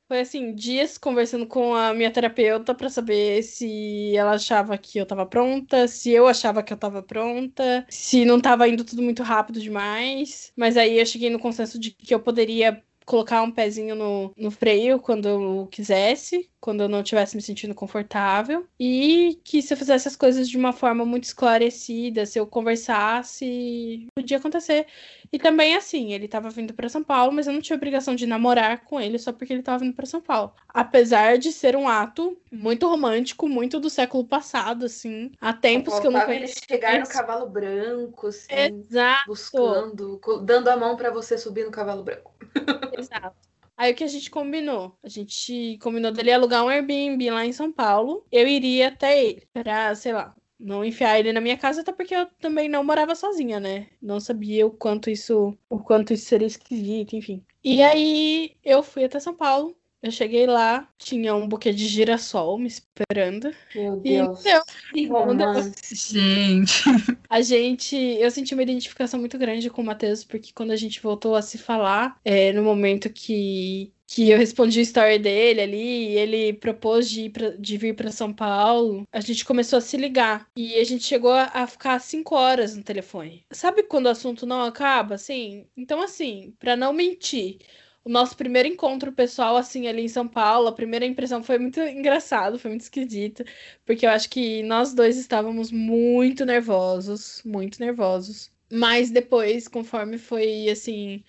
[0.07, 5.05] foi assim, dias conversando com a minha terapeuta pra saber se ela achava que eu
[5.05, 9.23] tava pronta, se eu achava que eu tava pronta, se não tava indo tudo muito
[9.23, 10.51] rápido demais.
[10.55, 14.51] Mas aí eu cheguei no consenso de que eu poderia colocar um pezinho no, no
[14.51, 19.77] freio quando eu quisesse, quando eu não estivesse me sentindo confortável, e que se eu
[19.77, 24.87] fizesse as coisas de uma forma muito esclarecida, se eu conversasse, podia acontecer.
[25.31, 28.25] E também assim, ele tava vindo para São Paulo, mas eu não tinha obrigação de
[28.25, 30.53] namorar com ele só porque ele tava vindo para São Paulo.
[30.69, 36.07] Apesar de ser um ato muito romântico, muito do século passado, assim, há tempos que
[36.07, 39.27] eu não Faltava ele chegar no cavalo branco, assim, Exato.
[39.27, 42.33] buscando, dando a mão pra você subir no cavalo branco.
[42.97, 43.35] Exato.
[43.77, 44.97] Aí o que a gente combinou?
[45.03, 48.25] A gente combinou dele alugar um Airbnb lá em São Paulo.
[48.31, 52.15] Eu iria até ele pra, sei lá, não enfiar ele na minha casa, até porque
[52.15, 53.87] eu também não morava sozinha, né?
[54.01, 57.45] Não sabia o quanto isso, o quanto isso seria esquisito, enfim.
[57.63, 59.75] E aí eu fui até São Paulo.
[60.05, 63.51] Eu cheguei lá, tinha um buquê de girassol me esperando.
[63.73, 64.43] Meu E Deus.
[64.43, 64.61] deu.
[64.93, 65.47] Que Não deu.
[65.47, 65.95] romance.
[65.95, 66.83] Gente,
[67.27, 71.01] A gente, eu senti uma identificação muito grande com o Matheus, porque quando a gente
[71.01, 75.77] voltou a se falar, é, no momento que, que eu respondi o story dele ali,
[76.13, 79.81] e ele propôs de, ir pra- de vir para São Paulo, a gente começou a
[79.81, 80.47] se ligar.
[80.55, 83.43] E a gente chegou a, a ficar cinco horas no telefone.
[83.51, 85.67] Sabe quando o assunto não acaba, assim?
[85.75, 87.57] Então, assim, para não mentir.
[88.05, 91.79] O nosso primeiro encontro pessoal, assim, ali em São Paulo, a primeira impressão foi muito
[91.81, 93.43] engraçado, foi muito esquisito.
[93.85, 98.51] Porque eu acho que nós dois estávamos muito nervosos, muito nervosos.
[98.71, 101.23] Mas depois, conforme foi assim,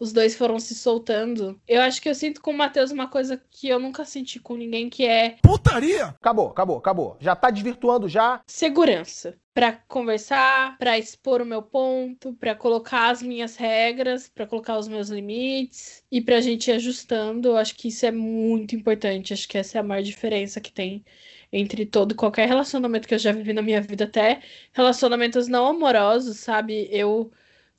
[0.00, 3.40] os dois foram se soltando, eu acho que eu sinto com o Matheus uma coisa
[3.50, 6.06] que eu nunca senti com ninguém, que é Putaria!
[6.06, 7.16] Acabou, acabou, acabou.
[7.20, 8.40] Já tá desvirtuando já.
[8.46, 9.38] segurança.
[9.52, 14.88] Pra conversar, pra expor o meu ponto, pra colocar as minhas regras, pra colocar os
[14.88, 17.48] meus limites e pra gente ir ajustando.
[17.48, 19.34] Eu acho que isso é muito importante.
[19.34, 21.04] Acho que essa é a maior diferença que tem
[21.52, 24.40] entre todo e qualquer relacionamento que eu já vivi na minha vida, até
[24.72, 26.88] relacionamentos não amorosos, sabe?
[26.90, 27.30] Eu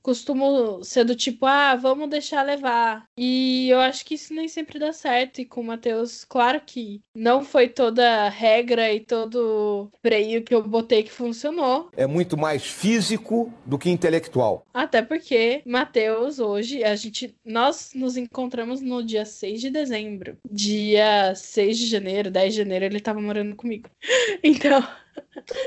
[0.01, 3.03] costumo ser do tipo, ah, vamos deixar levar.
[3.17, 5.39] E eu acho que isso nem sempre dá certo.
[5.39, 10.63] E com o Matheus, claro que não foi toda regra e todo freio que eu
[10.63, 11.89] botei que funcionou.
[11.95, 14.65] É muito mais físico do que intelectual.
[14.73, 17.35] Até porque Matheus, hoje, a gente.
[17.45, 20.37] Nós nos encontramos no dia 6 de dezembro.
[20.49, 23.89] Dia 6 de janeiro, 10 de janeiro, ele tava morando comigo.
[24.43, 24.81] Então,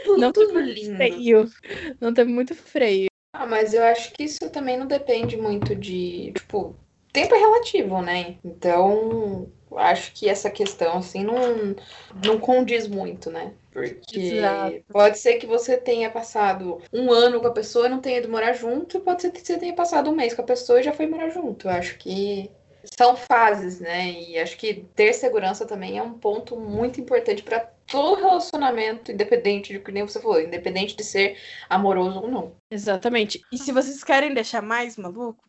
[0.05, 0.97] Tudo, não tudo teve lindo.
[0.97, 1.51] freio.
[2.01, 3.09] Não teve muito freio.
[3.37, 6.77] Ah, mas eu acho que isso também não depende muito de, tipo,
[7.13, 8.39] tempo é relativo, né?
[8.45, 11.75] Então, acho que essa questão, assim, não,
[12.25, 13.53] não condiz muito, né?
[13.73, 14.85] Porque Exato.
[14.89, 18.29] pode ser que você tenha passado um ano com a pessoa e não tenha ido
[18.29, 20.93] morar junto, pode ser que você tenha passado um mês com a pessoa e já
[20.93, 21.67] foi morar junto.
[21.67, 22.49] Eu acho que
[22.97, 24.11] são fases, né?
[24.13, 29.73] E acho que ter segurança também é um ponto muito importante para todo relacionamento, independente
[29.73, 32.57] de que nem você falou, independente de ser amoroso ou não.
[32.71, 33.43] Exatamente.
[33.53, 35.45] E se vocês querem deixar mais maluco,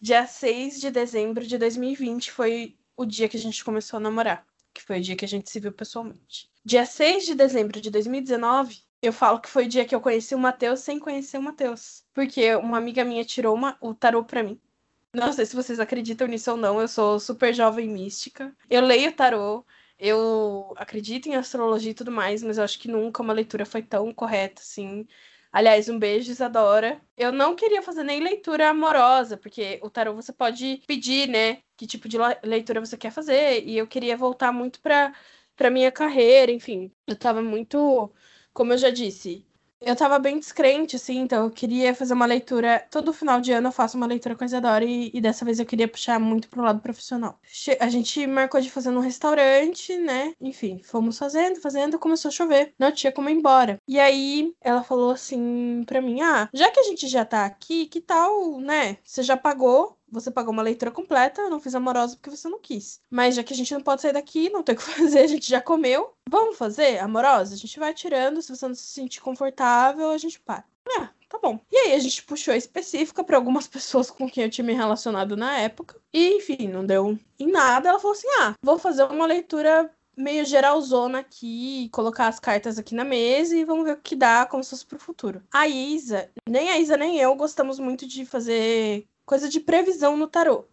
[0.00, 4.44] dia 6 de dezembro de 2020 foi o dia que a gente começou a namorar,
[4.74, 6.50] que foi o dia que a gente se viu pessoalmente.
[6.64, 10.34] Dia 6 de dezembro de 2019, eu falo que foi o dia que eu conheci
[10.34, 12.04] o Matheus sem conhecer o Matheus.
[12.12, 14.60] Porque uma amiga minha tirou uma, o tarô pra mim.
[15.14, 18.54] Não sei se vocês acreditam nisso ou não, eu sou super jovem mística.
[18.68, 19.64] Eu leio tarô,
[19.98, 23.82] eu acredito em astrologia e tudo mais, mas eu acho que nunca uma leitura foi
[23.82, 25.06] tão correta assim.
[25.50, 27.00] Aliás, um beijo, Isadora.
[27.16, 31.62] Eu não queria fazer nem leitura amorosa, porque o tarô você pode pedir, né?
[31.76, 33.64] Que tipo de leitura você quer fazer.
[33.66, 35.14] E eu queria voltar muito pra,
[35.56, 36.92] pra minha carreira, enfim.
[37.06, 38.12] Eu tava muito,
[38.52, 39.46] como eu já disse,
[39.80, 42.84] eu tava bem descrente, assim, então eu queria fazer uma leitura.
[42.90, 45.58] Todo final de ano eu faço uma leitura com a Isadora e, e dessa vez
[45.58, 47.38] eu queria puxar muito pro lado profissional.
[47.44, 50.34] Che a gente marcou de fazer num restaurante, né?
[50.40, 52.74] Enfim, fomos fazendo, fazendo, começou a chover.
[52.78, 53.78] Não tinha como ir embora.
[53.86, 57.86] E aí ela falou assim pra mim: Ah, já que a gente já tá aqui,
[57.86, 58.98] que tal, né?
[59.04, 62.58] Você já pagou, você pagou uma leitura completa, eu não fiz amorosa porque você não
[62.58, 63.00] quis.
[63.10, 65.26] Mas já que a gente não pode sair daqui, não tem o que fazer, a
[65.26, 66.14] gente já comeu.
[66.28, 67.54] Vamos fazer amorosa?
[67.54, 70.64] A gente vai tirando, se você não se sentir confortável, a gente para.
[70.98, 71.60] Ah, tá bom.
[71.70, 75.36] E aí a gente puxou específica para algumas pessoas com quem eu tinha me relacionado
[75.36, 76.00] na época.
[76.12, 77.88] E enfim, não deu em nada.
[77.88, 82.94] Ela falou assim: ah, vou fazer uma leitura meio geralzona aqui, colocar as cartas aqui
[82.94, 85.42] na mesa e vamos ver o que dá como se fosse pro futuro.
[85.52, 90.26] A Isa, nem a Isa nem eu gostamos muito de fazer coisa de previsão no
[90.26, 90.64] tarô.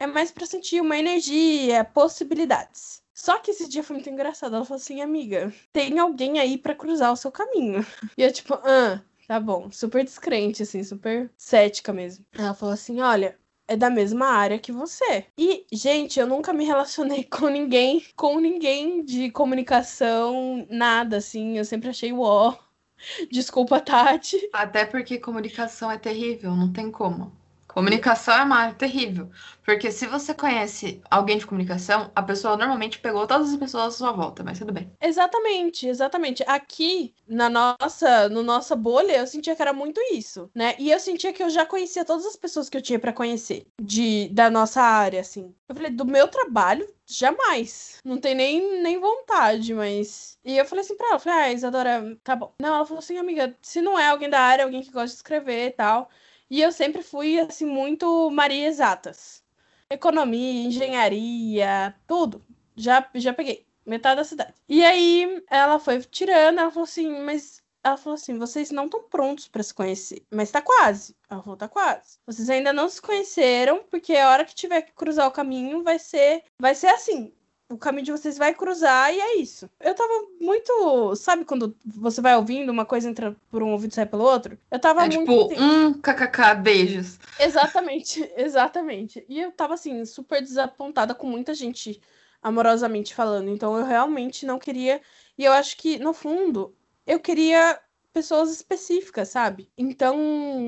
[0.00, 3.02] É mais para sentir uma energia, possibilidades.
[3.12, 4.56] Só que esse dia foi muito engraçado.
[4.56, 7.84] Ela falou assim, amiga, tem alguém aí para cruzar o seu caminho.
[8.16, 9.70] E eu, tipo, ah, tá bom.
[9.70, 12.24] Super descrente, assim, super cética mesmo.
[12.32, 15.26] Ela falou assim: olha, é da mesma área que você.
[15.36, 21.58] E, gente, eu nunca me relacionei com ninguém, com ninguém de comunicação, nada, assim.
[21.58, 22.56] Eu sempre achei o ó.
[23.30, 24.48] Desculpa, Tati.
[24.52, 27.36] Até porque comunicação é terrível, não tem como.
[27.68, 29.30] Comunicação é uma área terrível.
[29.64, 33.96] Porque se você conhece alguém de comunicação, a pessoa normalmente pegou todas as pessoas à
[33.96, 34.90] sua volta, mas tudo bem.
[35.00, 36.42] Exatamente, exatamente.
[36.46, 40.74] Aqui, na nossa, no nossa bolha, eu sentia que era muito isso, né?
[40.78, 43.66] E eu sentia que eu já conhecia todas as pessoas que eu tinha para conhecer
[43.80, 45.54] de da nossa área, assim.
[45.68, 47.98] Eu falei, do meu trabalho, jamais.
[48.04, 50.38] Não tem nem, nem vontade, mas.
[50.44, 52.54] E eu falei assim pra ela, falei, ah, Isadora, tá bom.
[52.60, 55.14] Não, ela falou assim, amiga, se não é alguém da área, alguém que gosta de
[55.16, 56.08] escrever e tal.
[56.50, 59.42] E eu sempre fui, assim, muito Maria Exatas.
[59.90, 62.44] Economia, engenharia, tudo.
[62.76, 63.66] Já, já peguei.
[63.84, 64.54] Metade da cidade.
[64.68, 69.02] E aí ela foi tirando, ela falou assim, mas ela falou assim: vocês não estão
[69.04, 71.16] prontos para se conhecer, mas tá quase.
[71.28, 72.18] Ela falou: tá quase.
[72.26, 75.98] Vocês ainda não se conheceram, porque a hora que tiver que cruzar o caminho vai
[75.98, 77.32] ser, vai ser assim
[77.68, 79.68] o caminho de vocês vai cruzar e é isso.
[79.78, 81.14] Eu tava muito.
[81.16, 84.58] Sabe quando você vai ouvindo uma coisa entra por um ouvido e sai pelo outro?
[84.70, 85.48] Eu tava é, muito.
[85.48, 87.18] Tipo, um kkk, beijos.
[87.38, 89.24] Exatamente, exatamente.
[89.28, 92.00] E eu tava assim, super desapontada com muita gente
[92.42, 93.50] amorosamente falando.
[93.50, 95.00] Então eu realmente não queria.
[95.36, 96.74] E eu acho que, no fundo,
[97.06, 97.78] eu queria
[98.14, 99.70] pessoas específicas, sabe?
[99.76, 100.16] Então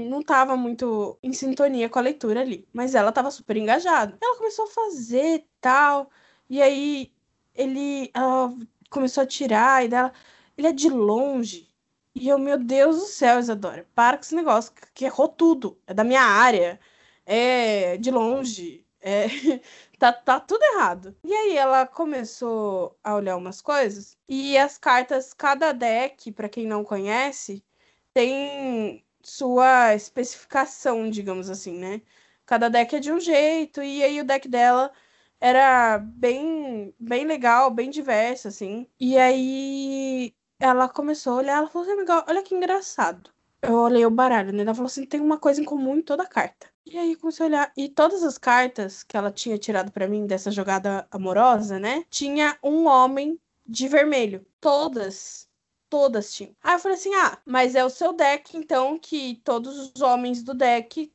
[0.09, 2.69] não tava muito em sintonia com a leitura ali.
[2.75, 4.19] Mas ela tava super engajada.
[4.21, 6.11] Ela começou a fazer tal.
[6.51, 7.13] E aí
[7.55, 8.53] ele ela
[8.91, 10.13] começou a tirar e dela.
[10.57, 11.69] Ele é de longe.
[12.15, 15.81] E eu, meu Deus do céu, Isadora, para com esse negócio, que errou tudo.
[15.87, 16.81] É da minha área.
[17.27, 18.85] É de longe.
[19.01, 19.27] É,
[19.99, 21.17] tá, tá tudo errado.
[21.25, 24.19] E aí ela começou a olhar umas coisas.
[24.29, 27.65] E as cartas, cada deck, para quem não conhece,
[28.13, 32.03] tem sua especificação, digamos assim, né?
[32.47, 34.93] Cada deck é de um jeito, e aí o deck dela
[35.40, 38.87] era bem, bem legal, bem diverso, assim.
[38.98, 43.31] E aí ela começou a olhar, ela falou assim, olha que engraçado.
[43.62, 44.62] Eu olhei o baralho, né?
[44.62, 46.68] Ela falou assim, tem uma coisa em comum em toda carta.
[46.85, 50.26] E aí comecei a olhar, e todas as cartas que ela tinha tirado para mim
[50.26, 52.05] dessa jogada amorosa, né?
[52.11, 54.44] Tinha um homem de vermelho.
[54.61, 55.48] Todas
[55.90, 56.55] todas tinham.
[56.62, 60.43] Aí eu falei assim: ah, mas é o seu deck, então, que todos os homens
[60.43, 61.12] do deck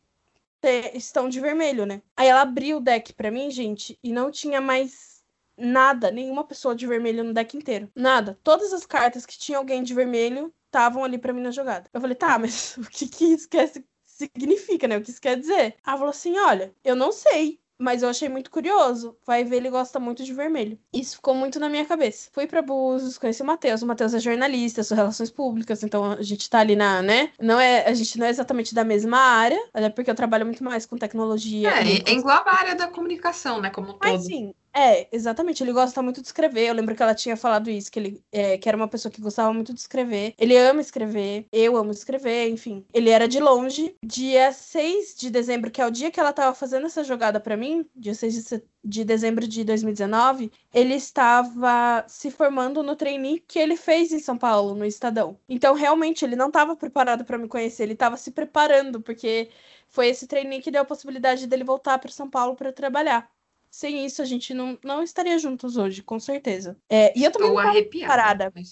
[0.94, 2.02] estão de vermelho, né?
[2.16, 5.24] Aí ela abriu o deck para mim, gente, e não tinha mais
[5.58, 7.90] nada, nenhuma pessoa de vermelho no deck inteiro.
[7.96, 8.38] Nada.
[8.44, 11.90] Todas as cartas que tinha alguém de vermelho estavam ali para mim na jogada.
[11.94, 13.72] Eu falei, tá, mas o que, que isso quer
[14.16, 14.98] significa, né?
[14.98, 15.76] O que isso quer dizer?
[15.86, 17.60] Ela falou assim: olha, eu não sei.
[17.78, 19.18] Mas eu achei muito curioso.
[19.26, 20.80] Vai ver, ele gosta muito de vermelho.
[20.94, 22.30] Isso ficou muito na minha cabeça.
[22.32, 23.82] Fui pra Búzios, conheci o Matheus.
[23.82, 27.32] O Matheus é jornalista, sou relações públicas, então a gente tá ali na, né?
[27.40, 30.64] Não é, a gente não é exatamente da mesma área, até porque eu trabalho muito
[30.64, 31.70] mais com tecnologia.
[31.70, 33.70] É, e- engloba a área da comunicação, né?
[33.70, 34.02] Como um todo.
[34.04, 35.64] Mas sim, é, exatamente.
[35.64, 36.68] Ele gosta muito de escrever.
[36.68, 39.22] Eu lembro que ela tinha falado isso, que ele é, que era uma pessoa que
[39.22, 40.34] gostava muito de escrever.
[40.38, 42.86] Ele ama escrever, eu amo escrever, enfim.
[42.94, 43.96] Ele era de longe.
[44.04, 47.56] Dia 6 de dezembro, que é o dia que ela tava fazendo essa jogada pra
[47.56, 53.58] mim, dia 6 de, de dezembro de 2019, ele estava se formando no trainee que
[53.60, 55.40] ele fez em São Paulo, no Estadão.
[55.48, 59.50] Então, realmente, ele não estava preparado pra me conhecer, ele estava se preparando, porque
[59.88, 63.30] foi esse trainee que deu a possibilidade dele voltar para São Paulo para trabalhar.
[63.76, 66.78] Sem isso, a gente não, não estaria juntos hoje, com certeza.
[66.90, 68.14] É, e eu também Estou não arrepiada.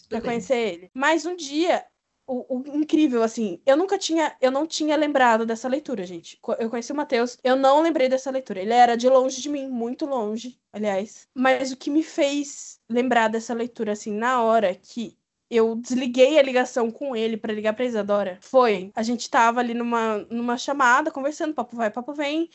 [0.07, 0.21] pra bem.
[0.21, 0.89] conhecer ele.
[0.93, 1.85] Mas um dia,
[2.25, 6.39] o, o incrível, assim, eu nunca tinha, eu não tinha lembrado dessa leitura, gente.
[6.57, 8.61] Eu conheci o Matheus, eu não lembrei dessa leitura.
[8.61, 11.27] Ele era de longe de mim, muito longe, aliás.
[11.35, 15.17] Mas o que me fez lembrar dessa leitura, assim, na hora que
[15.49, 19.73] eu desliguei a ligação com ele pra ligar pra Isadora, foi, a gente tava ali
[19.73, 22.49] numa, numa chamada, conversando, papo vai, papo vem.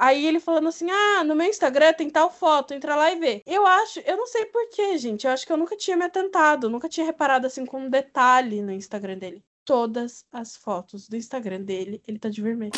[0.00, 3.42] Aí ele falando assim: Ah, no meu Instagram tem tal foto, entra lá e vê.
[3.44, 5.26] Eu acho, eu não sei porquê, gente.
[5.26, 8.62] Eu acho que eu nunca tinha me atentado, nunca tinha reparado assim com um detalhe
[8.62, 9.42] no Instagram dele.
[9.64, 12.72] Todas as fotos do Instagram dele, ele tá de vermelho.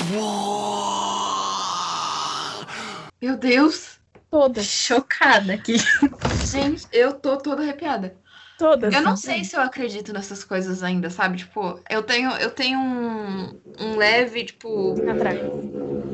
[3.21, 4.01] Meu Deus!
[4.31, 5.75] Todas, Chocada aqui.
[6.51, 8.17] Gente, eu tô toda arrepiada.
[8.61, 8.95] Todas.
[8.95, 11.39] Eu não sei se eu acredito nessas coisas ainda, sabe?
[11.39, 14.95] Tipo, eu tenho, eu tenho um, um leve, tipo.
[15.09, 15.39] Atrai.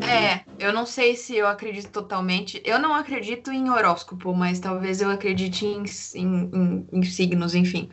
[0.00, 2.62] É, eu não sei se eu acredito totalmente.
[2.64, 5.84] Eu não acredito em horóscopo, mas talvez eu acredite em,
[6.14, 7.90] em, em- em signos, enfim.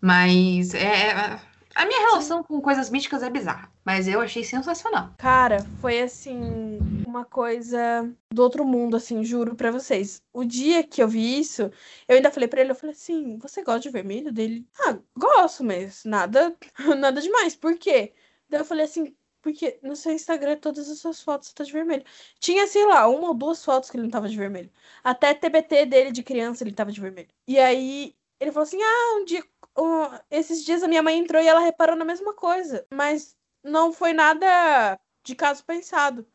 [0.00, 1.40] Mas é.
[1.74, 3.70] A minha relação com coisas místicas é bizarra.
[3.84, 5.10] Mas eu achei sensacional.
[5.18, 10.22] Cara, foi assim, uma coisa do outro mundo, assim, juro pra vocês.
[10.32, 11.70] O dia que eu vi isso,
[12.08, 14.66] eu ainda falei pra ele, eu falei assim, você gosta de vermelho dele?
[14.80, 16.56] Ah, gosto, mas nada,
[16.98, 17.56] nada demais.
[17.56, 18.12] Por quê?
[18.48, 22.04] Daí eu falei assim, porque no seu Instagram todas as suas fotos tá de vermelho.
[22.40, 24.70] Tinha, sei lá, uma ou duas fotos que ele não tava de vermelho.
[25.02, 27.28] Até TBT dele de criança ele tava de vermelho.
[27.46, 29.42] E aí ele falou assim: "Ah, um dia
[29.78, 33.92] um- esses dias a minha mãe entrou e ela reparou na mesma coisa, mas não
[33.92, 36.26] foi nada de caso pensado.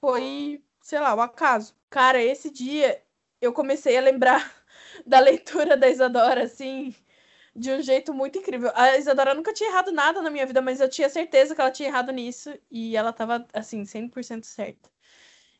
[0.00, 1.74] Foi, sei lá, um acaso.
[1.90, 3.02] Cara, esse dia
[3.40, 4.52] eu comecei a lembrar
[5.06, 6.94] da leitura da Isadora, assim,
[7.56, 8.70] de um jeito muito incrível.
[8.74, 11.70] A Isadora nunca tinha errado nada na minha vida, mas eu tinha certeza que ela
[11.70, 14.90] tinha errado nisso e ela tava, assim, 100% certa.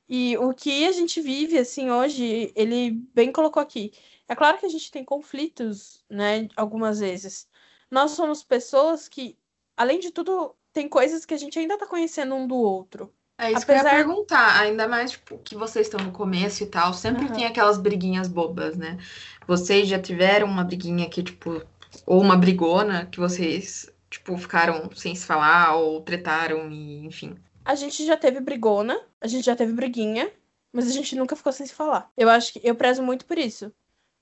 [0.08, 3.92] E o que a gente vive, assim, hoje, ele bem colocou aqui.
[4.28, 7.48] É claro que a gente tem conflitos, né, algumas vezes.
[7.90, 9.38] Nós somos pessoas que,
[9.76, 13.12] além de tudo, tem coisas que a gente ainda tá conhecendo um do outro.
[13.38, 14.60] É isso que eu ia Apesar- perguntar.
[14.60, 16.92] Ainda mais, tipo, que vocês estão no começo e tal.
[16.94, 17.34] Sempre Aham.
[17.34, 18.98] tem aquelas briguinhas bobas, né?
[19.46, 21.62] Vocês já tiveram uma briguinha que, tipo,
[22.06, 27.36] ou uma brigona que vocês, tipo, ficaram sem se falar ou tretaram e, enfim.
[27.64, 30.32] A gente já teve brigona, a gente já teve briguinha,
[30.72, 32.10] mas a gente nunca ficou sem se falar.
[32.16, 33.70] Eu acho que eu prezo muito por isso,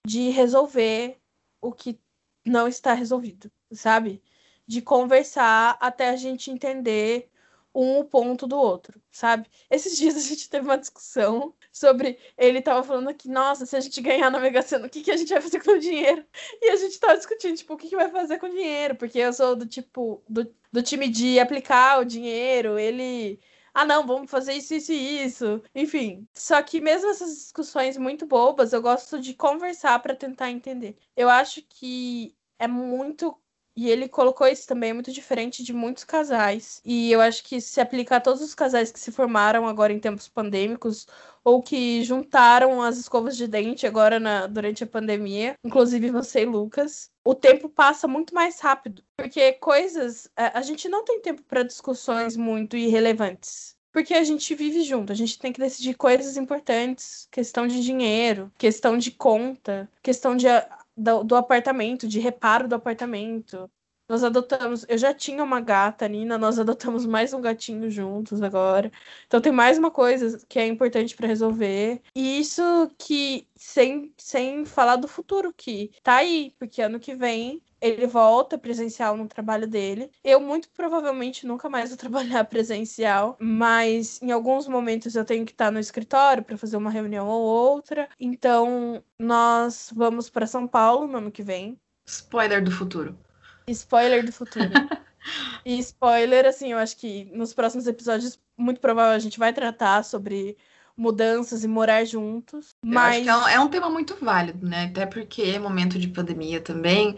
[0.07, 1.19] de resolver
[1.61, 1.99] o que
[2.45, 4.23] não está resolvido, sabe?
[4.67, 7.31] De conversar até a gente entender
[7.75, 9.51] um ponto do outro, sabe?
[9.69, 13.81] Esses dias a gente teve uma discussão sobre ele tava falando que, nossa, se a
[13.81, 16.25] gente ganhar na Mega Sena, o que, que a gente vai fazer com o dinheiro?
[16.63, 18.95] E a gente tava discutindo, tipo, o que, que vai fazer com o dinheiro?
[18.95, 23.41] Porque eu sou do tipo, do, do time de aplicar o dinheiro, ele.
[23.75, 25.63] Ah, não, vamos fazer isso, isso e isso.
[25.75, 26.29] Enfim.
[26.33, 30.97] Só que mesmo essas discussões muito bobas, eu gosto de conversar para tentar entender.
[31.17, 33.37] Eu acho que é muito.
[33.77, 36.81] E ele colocou isso também, é muito diferente de muitos casais.
[36.85, 39.99] E eu acho que se aplica a todos os casais que se formaram agora em
[39.99, 41.07] tempos pandêmicos,
[41.43, 46.47] ou que juntaram as escovas de dente agora na, durante a pandemia, inclusive você e
[46.47, 47.11] Lucas.
[47.25, 50.29] O tempo passa muito mais rápido, porque coisas.
[50.37, 53.75] A, a gente não tem tempo para discussões muito irrelevantes.
[53.93, 58.51] Porque a gente vive junto, a gente tem que decidir coisas importantes, questão de dinheiro,
[58.59, 60.49] questão de conta, questão de,
[60.97, 63.71] do, do apartamento, de reparo do apartamento.
[64.09, 68.93] Nós adotamos, eu já tinha uma gata, Nina, nós adotamos mais um gatinho juntos agora.
[69.27, 72.03] Então tem mais uma coisa que é importante para resolver.
[72.15, 72.63] E isso
[72.99, 78.57] que sem, sem falar do futuro que tá aí, porque ano que vem ele volta
[78.57, 80.11] presencial no trabalho dele.
[80.23, 85.53] Eu muito provavelmente nunca mais vou trabalhar presencial, mas em alguns momentos eu tenho que
[85.53, 88.09] estar no escritório para fazer uma reunião ou outra.
[88.19, 91.79] Então nós vamos para São Paulo no ano que vem.
[92.07, 93.19] Spoiler do futuro.
[93.67, 94.71] Spoiler do futuro.
[95.65, 100.03] e spoiler, assim, eu acho que nos próximos episódios, muito provável, a gente vai tratar
[100.05, 100.57] sobre
[100.97, 102.77] mudanças e morar juntos.
[102.83, 104.85] Eu Mas é um, é um tema muito válido, né?
[104.85, 107.17] Até porque momento de pandemia também.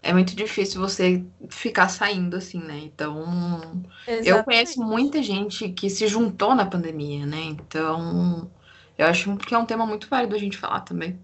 [0.00, 2.78] É muito difícil você ficar saindo assim, né?
[2.78, 4.44] Então, eu Exatamente.
[4.44, 7.42] conheço muita gente que se juntou na pandemia, né?
[7.42, 8.48] Então,
[8.96, 11.18] eu acho que é um tema muito válido a gente falar também.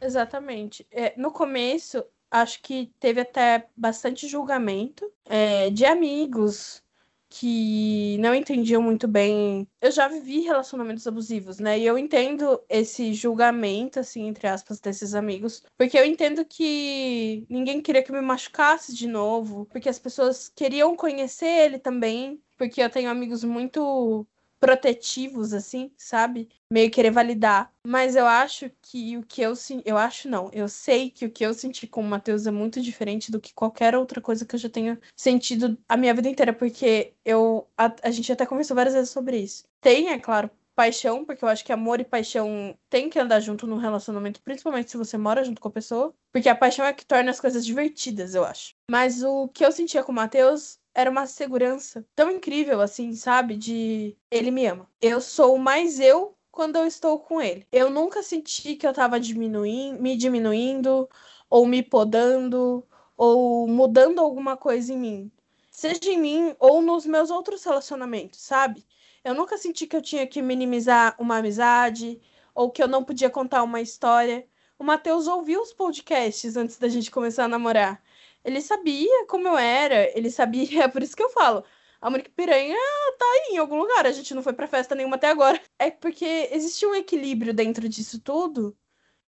[0.00, 0.86] Exatamente.
[0.92, 6.82] É, no começo, acho que teve até bastante julgamento é, de amigos
[7.30, 9.66] que não entendiam muito bem.
[9.80, 11.78] Eu já vivi relacionamentos abusivos, né?
[11.78, 17.80] E eu entendo esse julgamento, assim, entre aspas, desses amigos, porque eu entendo que ninguém
[17.80, 22.82] queria que eu me machucasse de novo, porque as pessoas queriam conhecer ele também, porque
[22.82, 24.26] eu tenho amigos muito
[24.60, 26.48] protetivos, assim, sabe?
[26.72, 27.72] Meio querer validar.
[27.84, 29.88] Mas eu acho que o que eu senti.
[29.88, 30.50] Eu acho não.
[30.52, 33.54] Eu sei que o que eu senti com o Matheus é muito diferente do que
[33.54, 36.52] qualquer outra coisa que eu já tenha sentido a minha vida inteira.
[36.52, 37.66] Porque eu.
[37.76, 39.64] A, a gente até conversou várias vezes sobre isso.
[39.80, 40.50] Tem, é claro,
[40.80, 44.90] paixão, porque eu acho que amor e paixão tem que andar junto num relacionamento, principalmente
[44.90, 46.14] se você mora junto com a pessoa.
[46.32, 48.74] Porque a paixão é que torna as coisas divertidas, eu acho.
[48.90, 53.56] Mas o que eu sentia com o Matheus era uma segurança tão incrível, assim, sabe?
[53.56, 54.88] De ele me ama.
[55.00, 57.66] Eu sou mais eu quando eu estou com ele.
[57.72, 61.08] Eu nunca senti que eu tava diminuindo, me diminuindo,
[61.48, 62.86] ou me podando,
[63.16, 65.32] ou mudando alguma coisa em mim.
[65.70, 68.84] Seja em mim ou nos meus outros relacionamentos, sabe?
[69.24, 72.20] Eu nunca senti que eu tinha que minimizar uma amizade,
[72.54, 74.46] ou que eu não podia contar uma história.
[74.78, 78.02] O Matheus ouviu os podcasts antes da gente começar a namorar.
[78.44, 81.64] Ele sabia como eu era, ele sabia, é por isso que eu falo.
[82.00, 82.76] A Monique Piranha
[83.18, 85.60] tá aí em algum lugar, a gente não foi pra festa nenhuma até agora.
[85.78, 88.76] É porque existe um equilíbrio dentro disso tudo.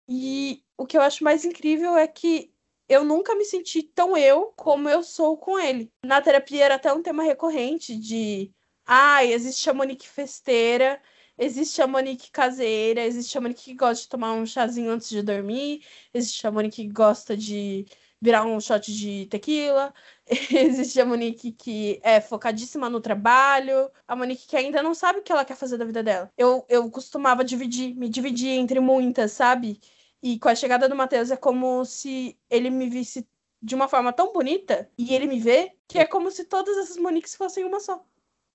[0.08, 2.54] E o que eu acho mais incrível é que
[2.90, 5.92] eu nunca me senti tão eu como eu sou com ele.
[6.04, 8.54] Na terapia era até um tema recorrente de
[8.86, 11.02] ah, existe a Monique festeira,
[11.38, 15.22] existe a Monique caseira, existe a Monique que gosta de tomar um chazinho antes de
[15.24, 17.86] dormir, existe a Monique que gosta de
[18.22, 19.94] virar um shot de tequila.
[20.52, 25.22] Existe a Monique que é focadíssima no trabalho, a Monique que ainda não sabe o
[25.24, 26.32] que ela quer fazer da vida dela.
[26.38, 29.80] Eu, eu costumava dividir, me dividir entre muitas, sabe?
[30.22, 33.28] E com a chegada do Matheus é como se ele me visse
[33.60, 36.98] de uma forma tão bonita e ele me vê que é como se todas essas
[36.98, 38.06] Moniques fossem uma só.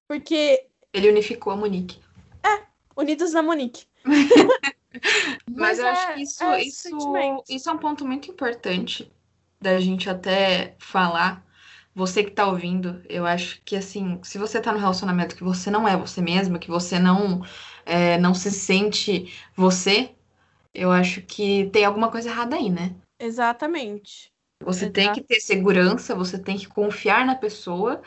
[0.08, 2.00] Porque Ele unificou a Monique.
[2.96, 3.86] unidos na Monique.
[5.54, 6.88] Mas, eu é- acho que isso, é isso,
[7.48, 9.12] isso é um ponto muito importante
[9.66, 11.44] da gente até falar.
[11.94, 15.70] Você que tá ouvindo, eu acho que assim, se você tá no relacionamento que você
[15.70, 17.42] não é você mesma, que você não,
[17.84, 20.14] é, não se sente você,
[20.74, 22.94] eu acho que tem alguma coisa errada aí, né?
[23.18, 24.30] Exatamente.
[24.62, 25.20] Você tem Exato.
[25.20, 28.02] que ter segurança, você tem que confiar na pessoa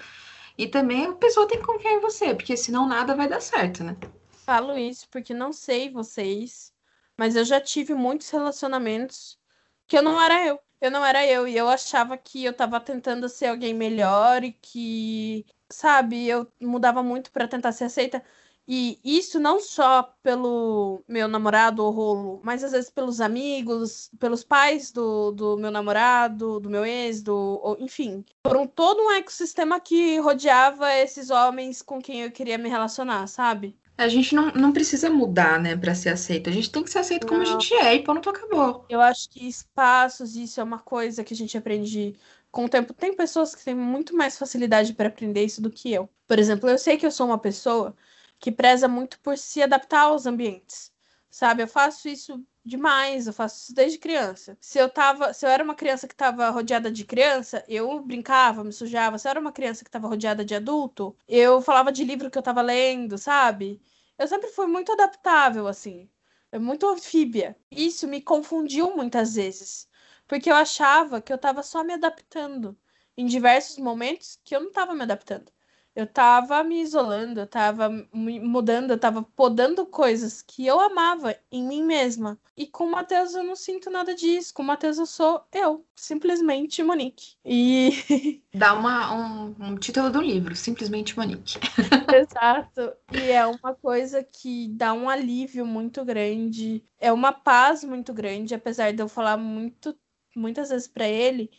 [0.58, 3.84] e também a pessoa tem que confiar em você, porque senão nada vai dar certo,
[3.84, 3.98] né?
[4.46, 6.72] Falo isso porque não sei vocês,
[7.18, 9.38] mas eu já tive muitos relacionamentos
[9.88, 10.60] que eu não era eu.
[10.82, 14.54] Eu não era eu e eu achava que eu tava tentando ser alguém melhor e
[14.54, 18.24] que, sabe, eu mudava muito pra tentar ser aceita.
[18.68, 24.44] E isso não só pelo meu namorado ou rolo, mas às vezes pelos amigos, pelos
[24.44, 29.12] pais do, do meu namorado, do meu ex, do, ou- enfim, por um, todo um
[29.12, 33.76] ecossistema que rodeava esses homens com quem eu queria me relacionar, sabe?
[34.00, 36.50] A gente não, não precisa mudar, né, pra ser aceito.
[36.50, 37.60] A gente tem que ser aceito como a Não.
[37.60, 38.86] gente é e ponto acabou.
[38.90, 42.16] Eu acho que espaços, isso é uma coisa que a gente aprende
[42.50, 42.94] com o tempo.
[42.94, 46.10] Tem pessoas que têm muito mais facilidade para aprender isso do que eu.
[46.26, 47.94] Por exemplo, eu sei que eu sou uma pessoa
[48.40, 50.94] que preza muito por se adaptar aos ambientes.
[51.30, 51.64] Sabe?
[51.64, 54.58] Eu faço isso demais, eu faço isso desde criança.
[54.62, 58.64] Se eu tava, se eu era uma criança que estava rodeada de criança, eu brincava,
[58.64, 59.18] me sujava.
[59.18, 62.38] Se eu era uma criança que estava rodeada de adulto, eu falava de livro que
[62.38, 63.82] eu estava lendo, sabe?
[64.18, 66.10] Eu sempre fui muito adaptável assim.
[66.52, 67.58] É muito anfíbia.
[67.72, 69.88] Isso me confundiu muitas vezes,
[70.28, 72.78] porque eu achava que eu estava só me adaptando
[73.18, 75.52] em diversos momentos que eu não estava me adaptando.
[76.00, 81.36] Eu estava me isolando, eu estava me mudando, eu estava podando coisas que eu amava
[81.52, 82.40] em mim mesma.
[82.56, 84.54] E com o Matheus eu não sinto nada disso.
[84.54, 87.36] Com o Matheus eu sou eu, simplesmente Monique.
[87.44, 91.60] E Dá uma, um, um título do livro, simplesmente Monique.
[92.16, 92.94] Exato.
[93.12, 98.56] E é uma coisa que dá um alívio muito grande, é uma paz muito grande,
[98.56, 99.94] apesar de eu falar muito,
[100.34, 101.52] muitas vezes pra ele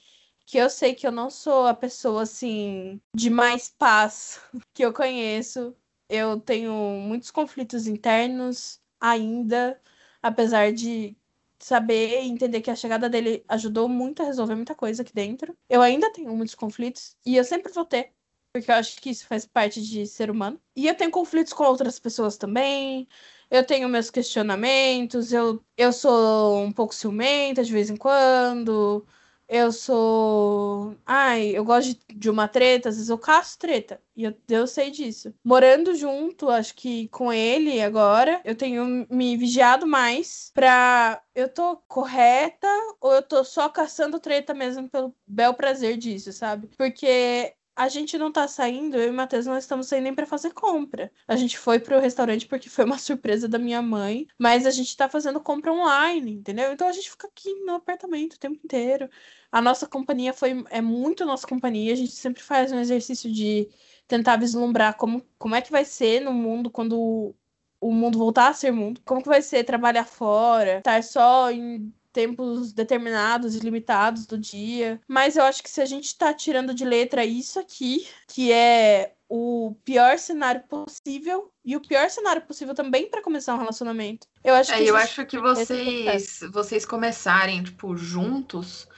[0.51, 4.40] que eu sei que eu não sou a pessoa assim de mais paz
[4.74, 5.76] que eu conheço.
[6.09, 9.80] Eu tenho muitos conflitos internos ainda,
[10.20, 11.16] apesar de
[11.61, 15.57] saber e entender que a chegada dele ajudou muito a resolver muita coisa aqui dentro.
[15.68, 18.12] Eu ainda tenho muitos conflitos e eu sempre vou ter
[18.53, 20.61] porque eu acho que isso faz parte de ser humano.
[20.74, 23.09] E eu tenho conflitos com outras pessoas também.
[23.48, 29.07] Eu tenho meus questionamentos, eu, eu sou um pouco ciumenta de vez em quando.
[29.53, 30.96] Eu sou.
[31.05, 34.01] Ai, eu gosto de, uma treta, às vezes eu caço treta.
[34.14, 35.34] E eu, eu sei disso.
[35.44, 41.20] Morando junto, acho que com ele agora, eu tenho me vigiado mais pra.
[41.34, 42.68] Eu tô correta
[43.01, 46.68] ou eu tô só caçando treta mesmo pelo bel prazer disso, sabe?
[46.76, 50.26] Porque a gente não tá saindo, eu e o Matheus não estamos saindo nem pra
[50.26, 51.11] fazer compra.
[51.26, 54.95] A gente foi pro restaurante porque foi uma surpresa da minha mãe, mas a gente
[54.95, 56.72] tá fazendo compra online, entendeu?
[56.72, 59.09] Então a gente fica aqui no apartamento o tempo inteiro.
[59.51, 63.66] A nossa companhia foi é muito nossa companhia, a gente sempre faz um exercício de
[64.07, 67.35] tentar vislumbrar como, como é que vai ser no mundo quando
[67.81, 69.01] o mundo voltar a ser mundo.
[69.07, 75.01] Como que vai ser trabalhar fora, estar só em tempos determinados e limitados do dia.
[75.09, 79.15] Mas eu acho que se a gente tá tirando de letra isso aqui, que é
[79.29, 84.27] o pior cenário possível e o pior cenário possível também para começar um relacionamento.
[84.43, 88.89] Eu acho É, que eu acho que vocês, vocês começarem, tipo, juntos,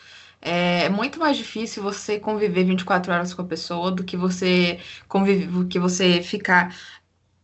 [0.41, 5.47] é muito mais difícil você conviver 24 horas com a pessoa do que você conviver,
[5.49, 6.77] do que você ficar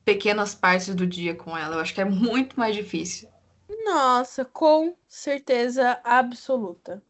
[0.04, 1.76] pequenas partes do dia com ela.
[1.76, 3.28] Eu acho que é muito mais difícil.
[3.68, 7.02] Nossa, com certeza absoluta.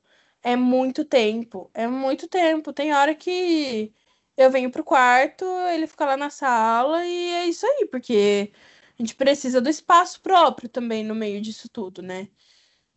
[0.42, 2.72] É muito tempo, é muito tempo.
[2.72, 3.92] Tem hora que
[4.36, 8.52] eu venho pro quarto, ele fica lá na sala e é isso aí, porque
[8.98, 12.28] a gente precisa do espaço próprio também no meio disso tudo, né?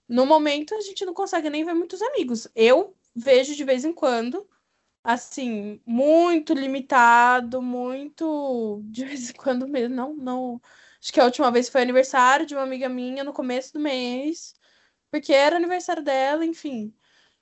[0.08, 2.48] No momento a gente não consegue nem ver muitos amigos.
[2.56, 4.48] Eu vejo de vez em quando,
[5.04, 10.62] assim, muito limitado, muito de vez em quando mesmo, não, não.
[11.02, 14.54] Acho que a última vez foi aniversário de uma amiga minha no começo do mês,
[15.12, 16.94] porque era aniversário dela, enfim.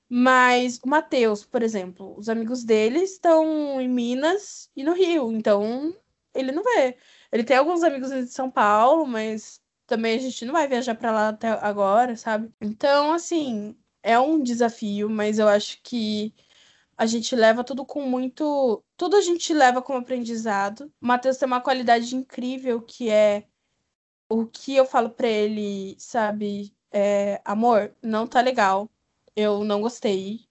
[0.09, 5.95] Mas o Matheus, por exemplo, os amigos dele estão em Minas e no Rio, então
[6.33, 6.97] ele não vê.
[7.31, 11.11] Ele tem alguns amigos em São Paulo, mas também a gente não vai viajar para
[11.11, 12.51] lá até agora, sabe?
[12.61, 16.33] Então, assim, é um desafio, mas eu acho que
[16.99, 18.83] a gente leva tudo com muito.
[18.97, 20.91] Tudo a gente leva como aprendizado.
[21.01, 23.47] O Matheus tem uma qualidade incrível que é
[24.29, 26.75] o que eu falo pra ele, sabe?
[26.91, 28.89] É, amor, não tá legal.
[29.35, 30.48] Eu não gostei.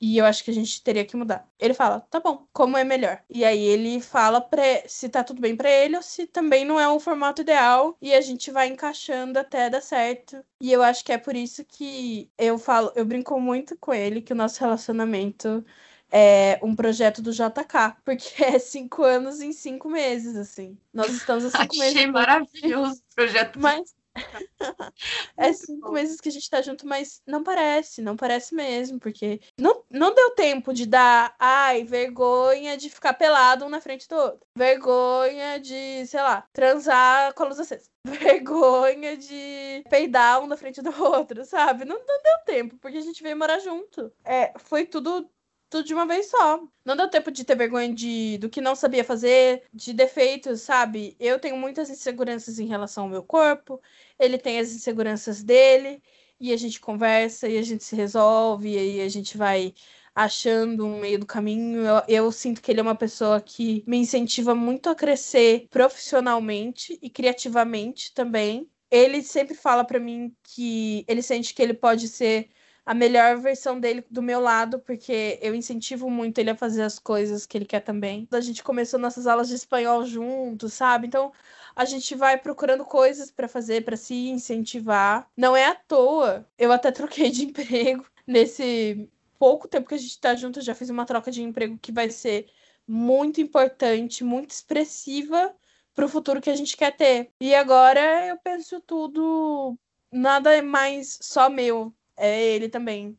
[0.00, 1.46] E eu acho que a gente teria que mudar.
[1.58, 3.22] Ele fala, tá bom, como é melhor?
[3.28, 6.80] E aí ele fala pra, se tá tudo bem pra ele ou se também não
[6.80, 7.96] é um formato ideal.
[8.00, 10.42] E a gente vai encaixando até dar certo.
[10.60, 14.22] E eu acho que é por isso que eu falo, eu brinco muito com ele
[14.22, 15.64] que o nosso relacionamento
[16.10, 20.78] é um projeto do JK, porque é cinco anos em cinco meses, assim.
[20.92, 21.96] Nós estamos há cinco meses.
[21.96, 23.60] Achei maravilhoso o projeto.
[23.60, 23.94] Mas
[25.36, 29.40] é cinco meses que a gente tá junto, mas não parece, não parece mesmo, porque
[29.58, 34.16] não, não deu tempo de dar, ai, vergonha de ficar pelado um na frente do
[34.16, 40.56] outro, vergonha de, sei lá, transar com a luz acesa, vergonha de peidar um na
[40.56, 41.84] frente do outro, sabe?
[41.84, 44.12] Não, não deu tempo, porque a gente veio morar junto.
[44.24, 45.30] É, foi tudo
[45.70, 46.62] tudo de uma vez só.
[46.84, 51.16] Não deu tempo de ter vergonha de, do que não sabia fazer, de defeitos, sabe?
[51.20, 53.80] Eu tenho muitas inseguranças em relação ao meu corpo,
[54.18, 56.02] ele tem as inseguranças dele,
[56.40, 59.72] e a gente conversa, e a gente se resolve, e aí a gente vai
[60.14, 61.80] achando um meio do caminho.
[61.86, 66.98] Eu, eu sinto que ele é uma pessoa que me incentiva muito a crescer profissionalmente
[67.02, 68.68] e criativamente também.
[68.90, 72.50] Ele sempre fala para mim que ele sente que ele pode ser
[72.84, 76.98] a melhor versão dele do meu lado, porque eu incentivo muito ele a fazer as
[76.98, 78.26] coisas que ele quer também.
[78.30, 81.06] A gente começou nossas aulas de espanhol juntos, sabe?
[81.06, 81.32] Então
[81.74, 85.28] a gente vai procurando coisas para fazer, para se incentivar.
[85.36, 86.46] Não é à toa.
[86.58, 89.08] Eu até troquei de emprego nesse
[89.38, 92.10] pouco tempo que a gente tá junto, já fiz uma troca de emprego que vai
[92.10, 92.46] ser
[92.86, 95.54] muito importante, muito expressiva
[95.94, 97.30] para o futuro que a gente quer ter.
[97.40, 99.78] E agora eu penso tudo,
[100.12, 103.18] nada mais só meu, é ele também.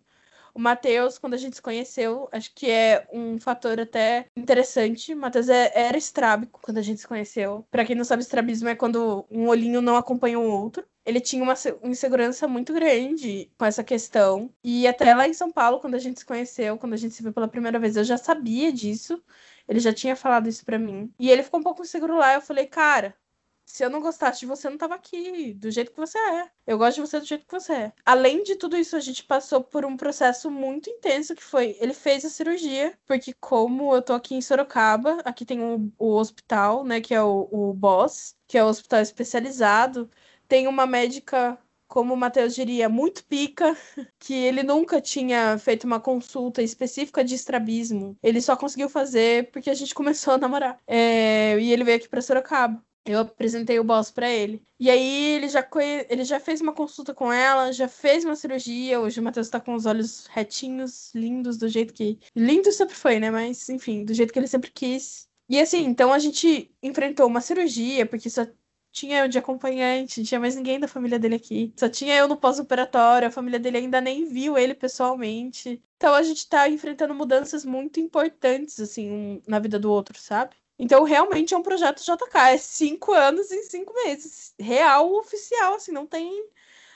[0.54, 5.14] O Matheus, quando a gente se conheceu, acho que é um fator até interessante.
[5.14, 7.66] O Matheus é, era estrábico quando a gente se conheceu.
[7.72, 10.86] Para quem não sabe, estrabismo é quando um olhinho não acompanha o outro.
[11.06, 14.54] Ele tinha uma insegurança muito grande com essa questão.
[14.64, 17.24] E até lá em São Paulo, quando a gente se conheceu, quando a gente se
[17.24, 19.24] viu pela primeira vez, eu já sabia disso.
[19.68, 21.14] Ele já tinha falado isso para mim.
[21.18, 22.34] E ele ficou um pouco inseguro lá.
[22.34, 23.16] Eu falei, cara,
[23.72, 26.50] se eu não gostasse de você, eu não tava aqui, do jeito que você é.
[26.68, 27.94] Eu gosto de você do jeito que você é.
[28.06, 31.94] Além de tudo isso, a gente passou por um processo muito intenso que foi, ele
[31.94, 36.84] fez a cirurgia, porque como eu tô aqui em Sorocaba, aqui tem o, o hospital,
[36.84, 40.10] né, que é o, o BOSS, que é o hospital especializado,
[40.48, 41.58] tem uma médica
[41.92, 43.76] como o Matheus diria, muito pica,
[44.18, 48.18] que ele nunca tinha feito uma consulta específica de estrabismo.
[48.24, 50.80] Ele só conseguiu fazer porque a gente começou a namorar.
[50.88, 52.82] É, e ele veio aqui para Sorocaba.
[53.06, 54.64] Eu apresentei o boss para ele.
[54.80, 56.06] E aí ele já, conhe...
[56.10, 59.00] ele já fez uma consulta com ela, já fez uma cirurgia.
[59.00, 62.20] Hoje o Matheus tá com os olhos retinhos, lindos, do jeito que.
[62.36, 63.32] Lindo sempre foi, né?
[63.32, 65.28] Mas, enfim, do jeito que ele sempre quis.
[65.50, 68.46] E assim, então a gente enfrentou uma cirurgia, porque só
[68.92, 71.74] tinha eu de acompanhante, não tinha mais ninguém da família dele aqui.
[71.78, 75.82] Só tinha eu no pós-operatório, a família dele ainda nem viu ele pessoalmente.
[75.98, 80.56] Então a gente tá enfrentando mudanças muito importantes, assim, um, na vida do outro, sabe?
[80.82, 82.38] Então, realmente é um projeto JK.
[82.54, 84.54] É cinco anos em cinco meses.
[84.60, 86.50] Real, oficial, assim, não tem,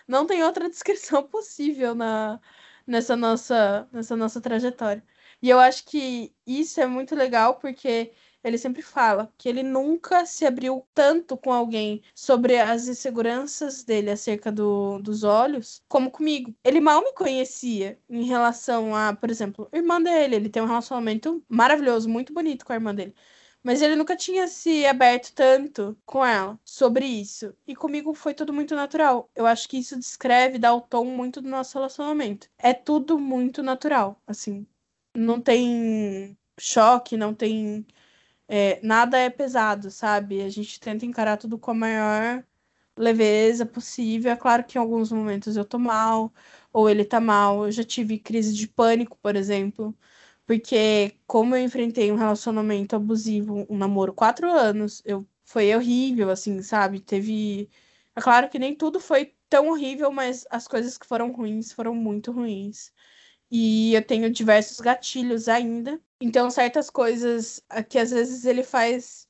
[0.08, 2.42] não tem outra descrição possível na,
[2.88, 5.04] nessa, nossa, nessa nossa trajetória.
[5.42, 8.12] E eu acho que isso é muito legal, porque
[8.44, 14.10] ele sempre fala que ele nunca se abriu tanto com alguém sobre as inseguranças dele
[14.12, 16.56] acerca do, dos olhos como comigo.
[16.64, 20.36] Ele mal me conhecia em relação a, por exemplo, irmã dele.
[20.38, 23.16] Ele tem um relacionamento maravilhoso, muito bonito com a irmã dele.
[23.66, 27.52] Mas ele nunca tinha se aberto tanto com ela sobre isso.
[27.66, 29.28] E comigo foi tudo muito natural.
[29.36, 32.48] Eu acho que isso descreve, dá o tom muito do nosso relacionamento.
[32.60, 34.68] É tudo muito natural, assim.
[35.16, 37.88] Não tem choque, não tem.
[38.48, 40.42] É, nada é pesado, sabe?
[40.44, 42.46] A gente tenta encarar tudo com a maior
[42.98, 44.32] leveza possível.
[44.32, 46.34] É claro que em alguns momentos eu tô mal,
[46.72, 47.66] ou ele tá mal.
[47.66, 49.96] Eu já tive crise de pânico, por exemplo.
[50.46, 56.62] Porque como eu enfrentei um relacionamento abusivo, um namoro quatro anos, eu foi horrível, assim,
[56.62, 57.00] sabe?
[57.00, 57.70] Teve.
[58.16, 61.96] É claro que nem tudo foi tão horrível, mas as coisas que foram ruins foram
[61.96, 62.92] muito ruins.
[63.52, 66.02] E eu tenho diversos gatilhos ainda.
[66.22, 69.28] Então, certas coisas que às vezes ele faz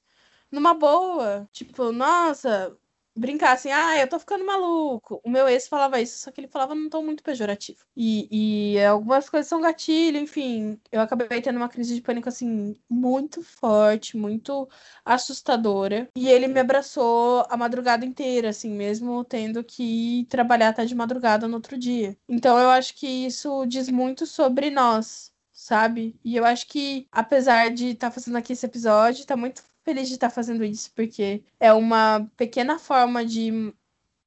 [0.51, 1.49] numa boa.
[1.53, 2.77] Tipo, nossa,
[3.15, 5.21] brincar assim, ah, eu tô ficando maluco.
[5.23, 7.79] O meu ex falava isso, só que ele falava num tom muito pejorativo.
[7.95, 10.79] E, e algumas coisas são gatilho, enfim.
[10.91, 14.67] Eu acabei tendo uma crise de pânico, assim, muito forte, muito
[15.03, 16.09] assustadora.
[16.15, 21.47] E ele me abraçou a madrugada inteira, assim, mesmo tendo que trabalhar até de madrugada
[21.47, 22.17] no outro dia.
[22.27, 25.33] Então eu acho que isso diz muito sobre nós.
[25.57, 26.19] Sabe?
[26.23, 30.07] E eu acho que, apesar de estar tá fazendo aqui esse episódio, tá muito feliz
[30.09, 33.73] de estar fazendo isso, porque é uma pequena forma de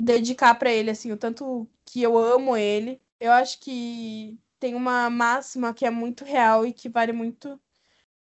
[0.01, 3.01] dedicar para ele, assim, o tanto que eu amo ele.
[3.21, 7.61] Eu acho que tem uma máxima que é muito real e que vale muito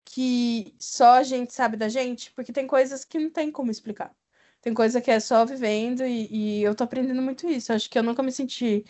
[0.05, 4.13] que só a gente sabe da gente, porque tem coisas que não tem como explicar.
[4.61, 7.71] Tem coisa que é só vivendo e, e eu tô aprendendo muito isso.
[7.71, 8.85] Eu acho que eu nunca me senti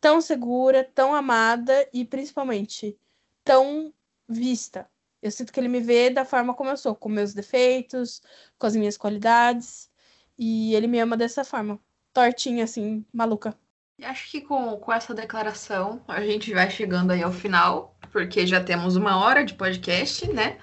[0.00, 2.98] tão segura, tão amada e principalmente
[3.44, 3.94] tão
[4.28, 4.88] vista.
[5.24, 8.20] Eu sinto que ele me vê da forma como eu sou, com meus defeitos,
[8.58, 9.90] com as minhas qualidades.
[10.38, 11.80] E ele me ama dessa forma.
[12.12, 13.56] Tortinha, assim, maluca.
[13.98, 18.46] E acho que com, com essa declaração a gente vai chegando aí ao final, porque
[18.46, 20.58] já temos uma hora de podcast, né?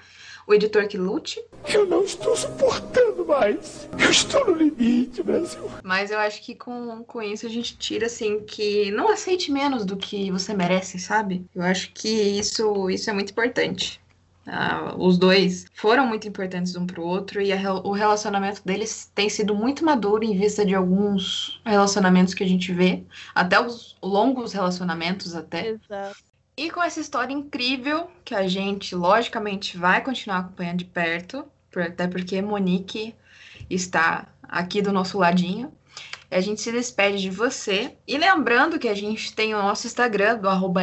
[0.46, 1.42] O editor que lute.
[1.72, 3.88] Eu não estou suportando mais.
[3.98, 5.68] Eu estou no limite, Brasil.
[5.82, 9.84] Mas eu acho que com, com isso a gente tira, assim, que não aceite menos
[9.84, 11.44] do que você merece, sabe?
[11.52, 14.01] Eu acho que isso, isso é muito importante.
[14.46, 19.10] Uh, os dois foram muito importantes um para o outro e a, o relacionamento deles
[19.14, 23.96] tem sido muito maduro em vista de alguns relacionamentos que a gente vê, até os
[24.02, 25.68] longos relacionamentos até.
[25.68, 26.16] Exato.
[26.56, 32.06] E com essa história incrível que a gente logicamente vai continuar acompanhando de perto, até
[32.06, 33.14] porque Monique
[33.70, 35.72] está aqui do nosso ladinho.
[36.32, 37.94] A gente se despede de você.
[38.08, 40.80] E lembrando que a gente tem o nosso Instagram, do arroba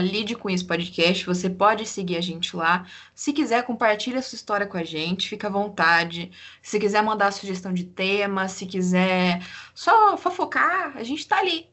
[0.68, 1.26] Podcast.
[1.26, 2.86] Você pode seguir a gente lá.
[3.16, 5.28] Se quiser, compartilha a sua história com a gente.
[5.28, 6.32] Fica à vontade.
[6.62, 9.44] Se quiser mandar sugestão de tema, se quiser
[9.74, 11.68] só fofocar, a gente tá ali.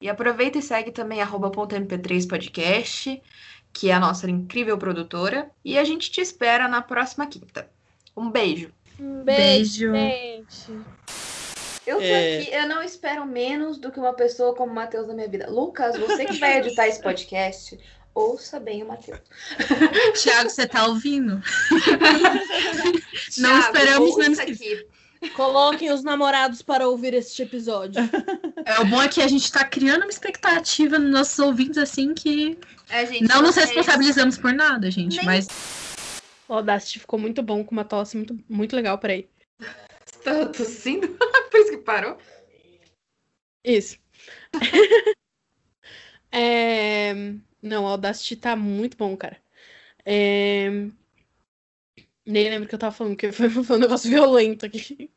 [0.00, 3.20] E aproveita e segue também arroba .mp3 podcast,
[3.72, 5.50] que é a nossa incrível produtora.
[5.64, 7.68] E a gente te espera na próxima quinta.
[8.16, 8.72] Um beijo.
[9.00, 10.70] Um beijo, beijo.
[10.70, 10.99] gente.
[11.86, 12.38] Eu tô é...
[12.38, 15.48] aqui, eu não espero menos do que uma pessoa como o Matheus na minha vida.
[15.48, 17.78] Lucas, você que vai editar esse podcast,
[18.14, 19.20] ouça bem o Matheus.
[20.20, 21.42] Tiago, você tá ouvindo?
[23.38, 24.84] não esperamos menos que isso.
[25.34, 28.00] Coloquem os namorados para ouvir este episódio.
[28.64, 32.14] É, o bom é que a gente está criando uma expectativa nos nossos ouvintes, assim,
[32.14, 32.58] que
[32.88, 35.26] é, gente, não nos responsabilizamos por nada, gente, Nem...
[35.26, 35.48] mas...
[36.48, 39.28] O Audacity ficou muito bom, com uma tosse muito, muito legal, peraí.
[40.24, 41.16] Tá tossindo?
[41.52, 42.16] Por isso que parou?
[43.64, 43.98] Isso.
[46.32, 47.12] é...
[47.62, 49.36] Não, o Audacity tá muito bom, cara.
[50.04, 50.70] É...
[52.24, 55.10] Nem lembro que eu tava falando, que foi um negócio violento aqui.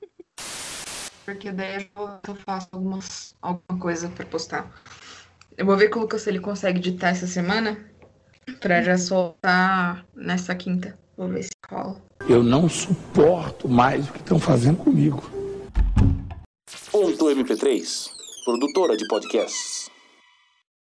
[1.26, 1.90] porque daí
[2.28, 4.72] eu faço algumas, alguma coisa pra postar.
[5.56, 7.78] Eu vou ver com o Lucas se ele consegue editar essa semana
[8.60, 10.98] pra já soltar nessa quinta.
[11.16, 12.02] Vou ver se rola.
[12.28, 15.43] Eu não suporto mais o que estão fazendo comigo.
[16.94, 18.12] Ponto MP3,
[18.46, 19.73] produtora de podcasts.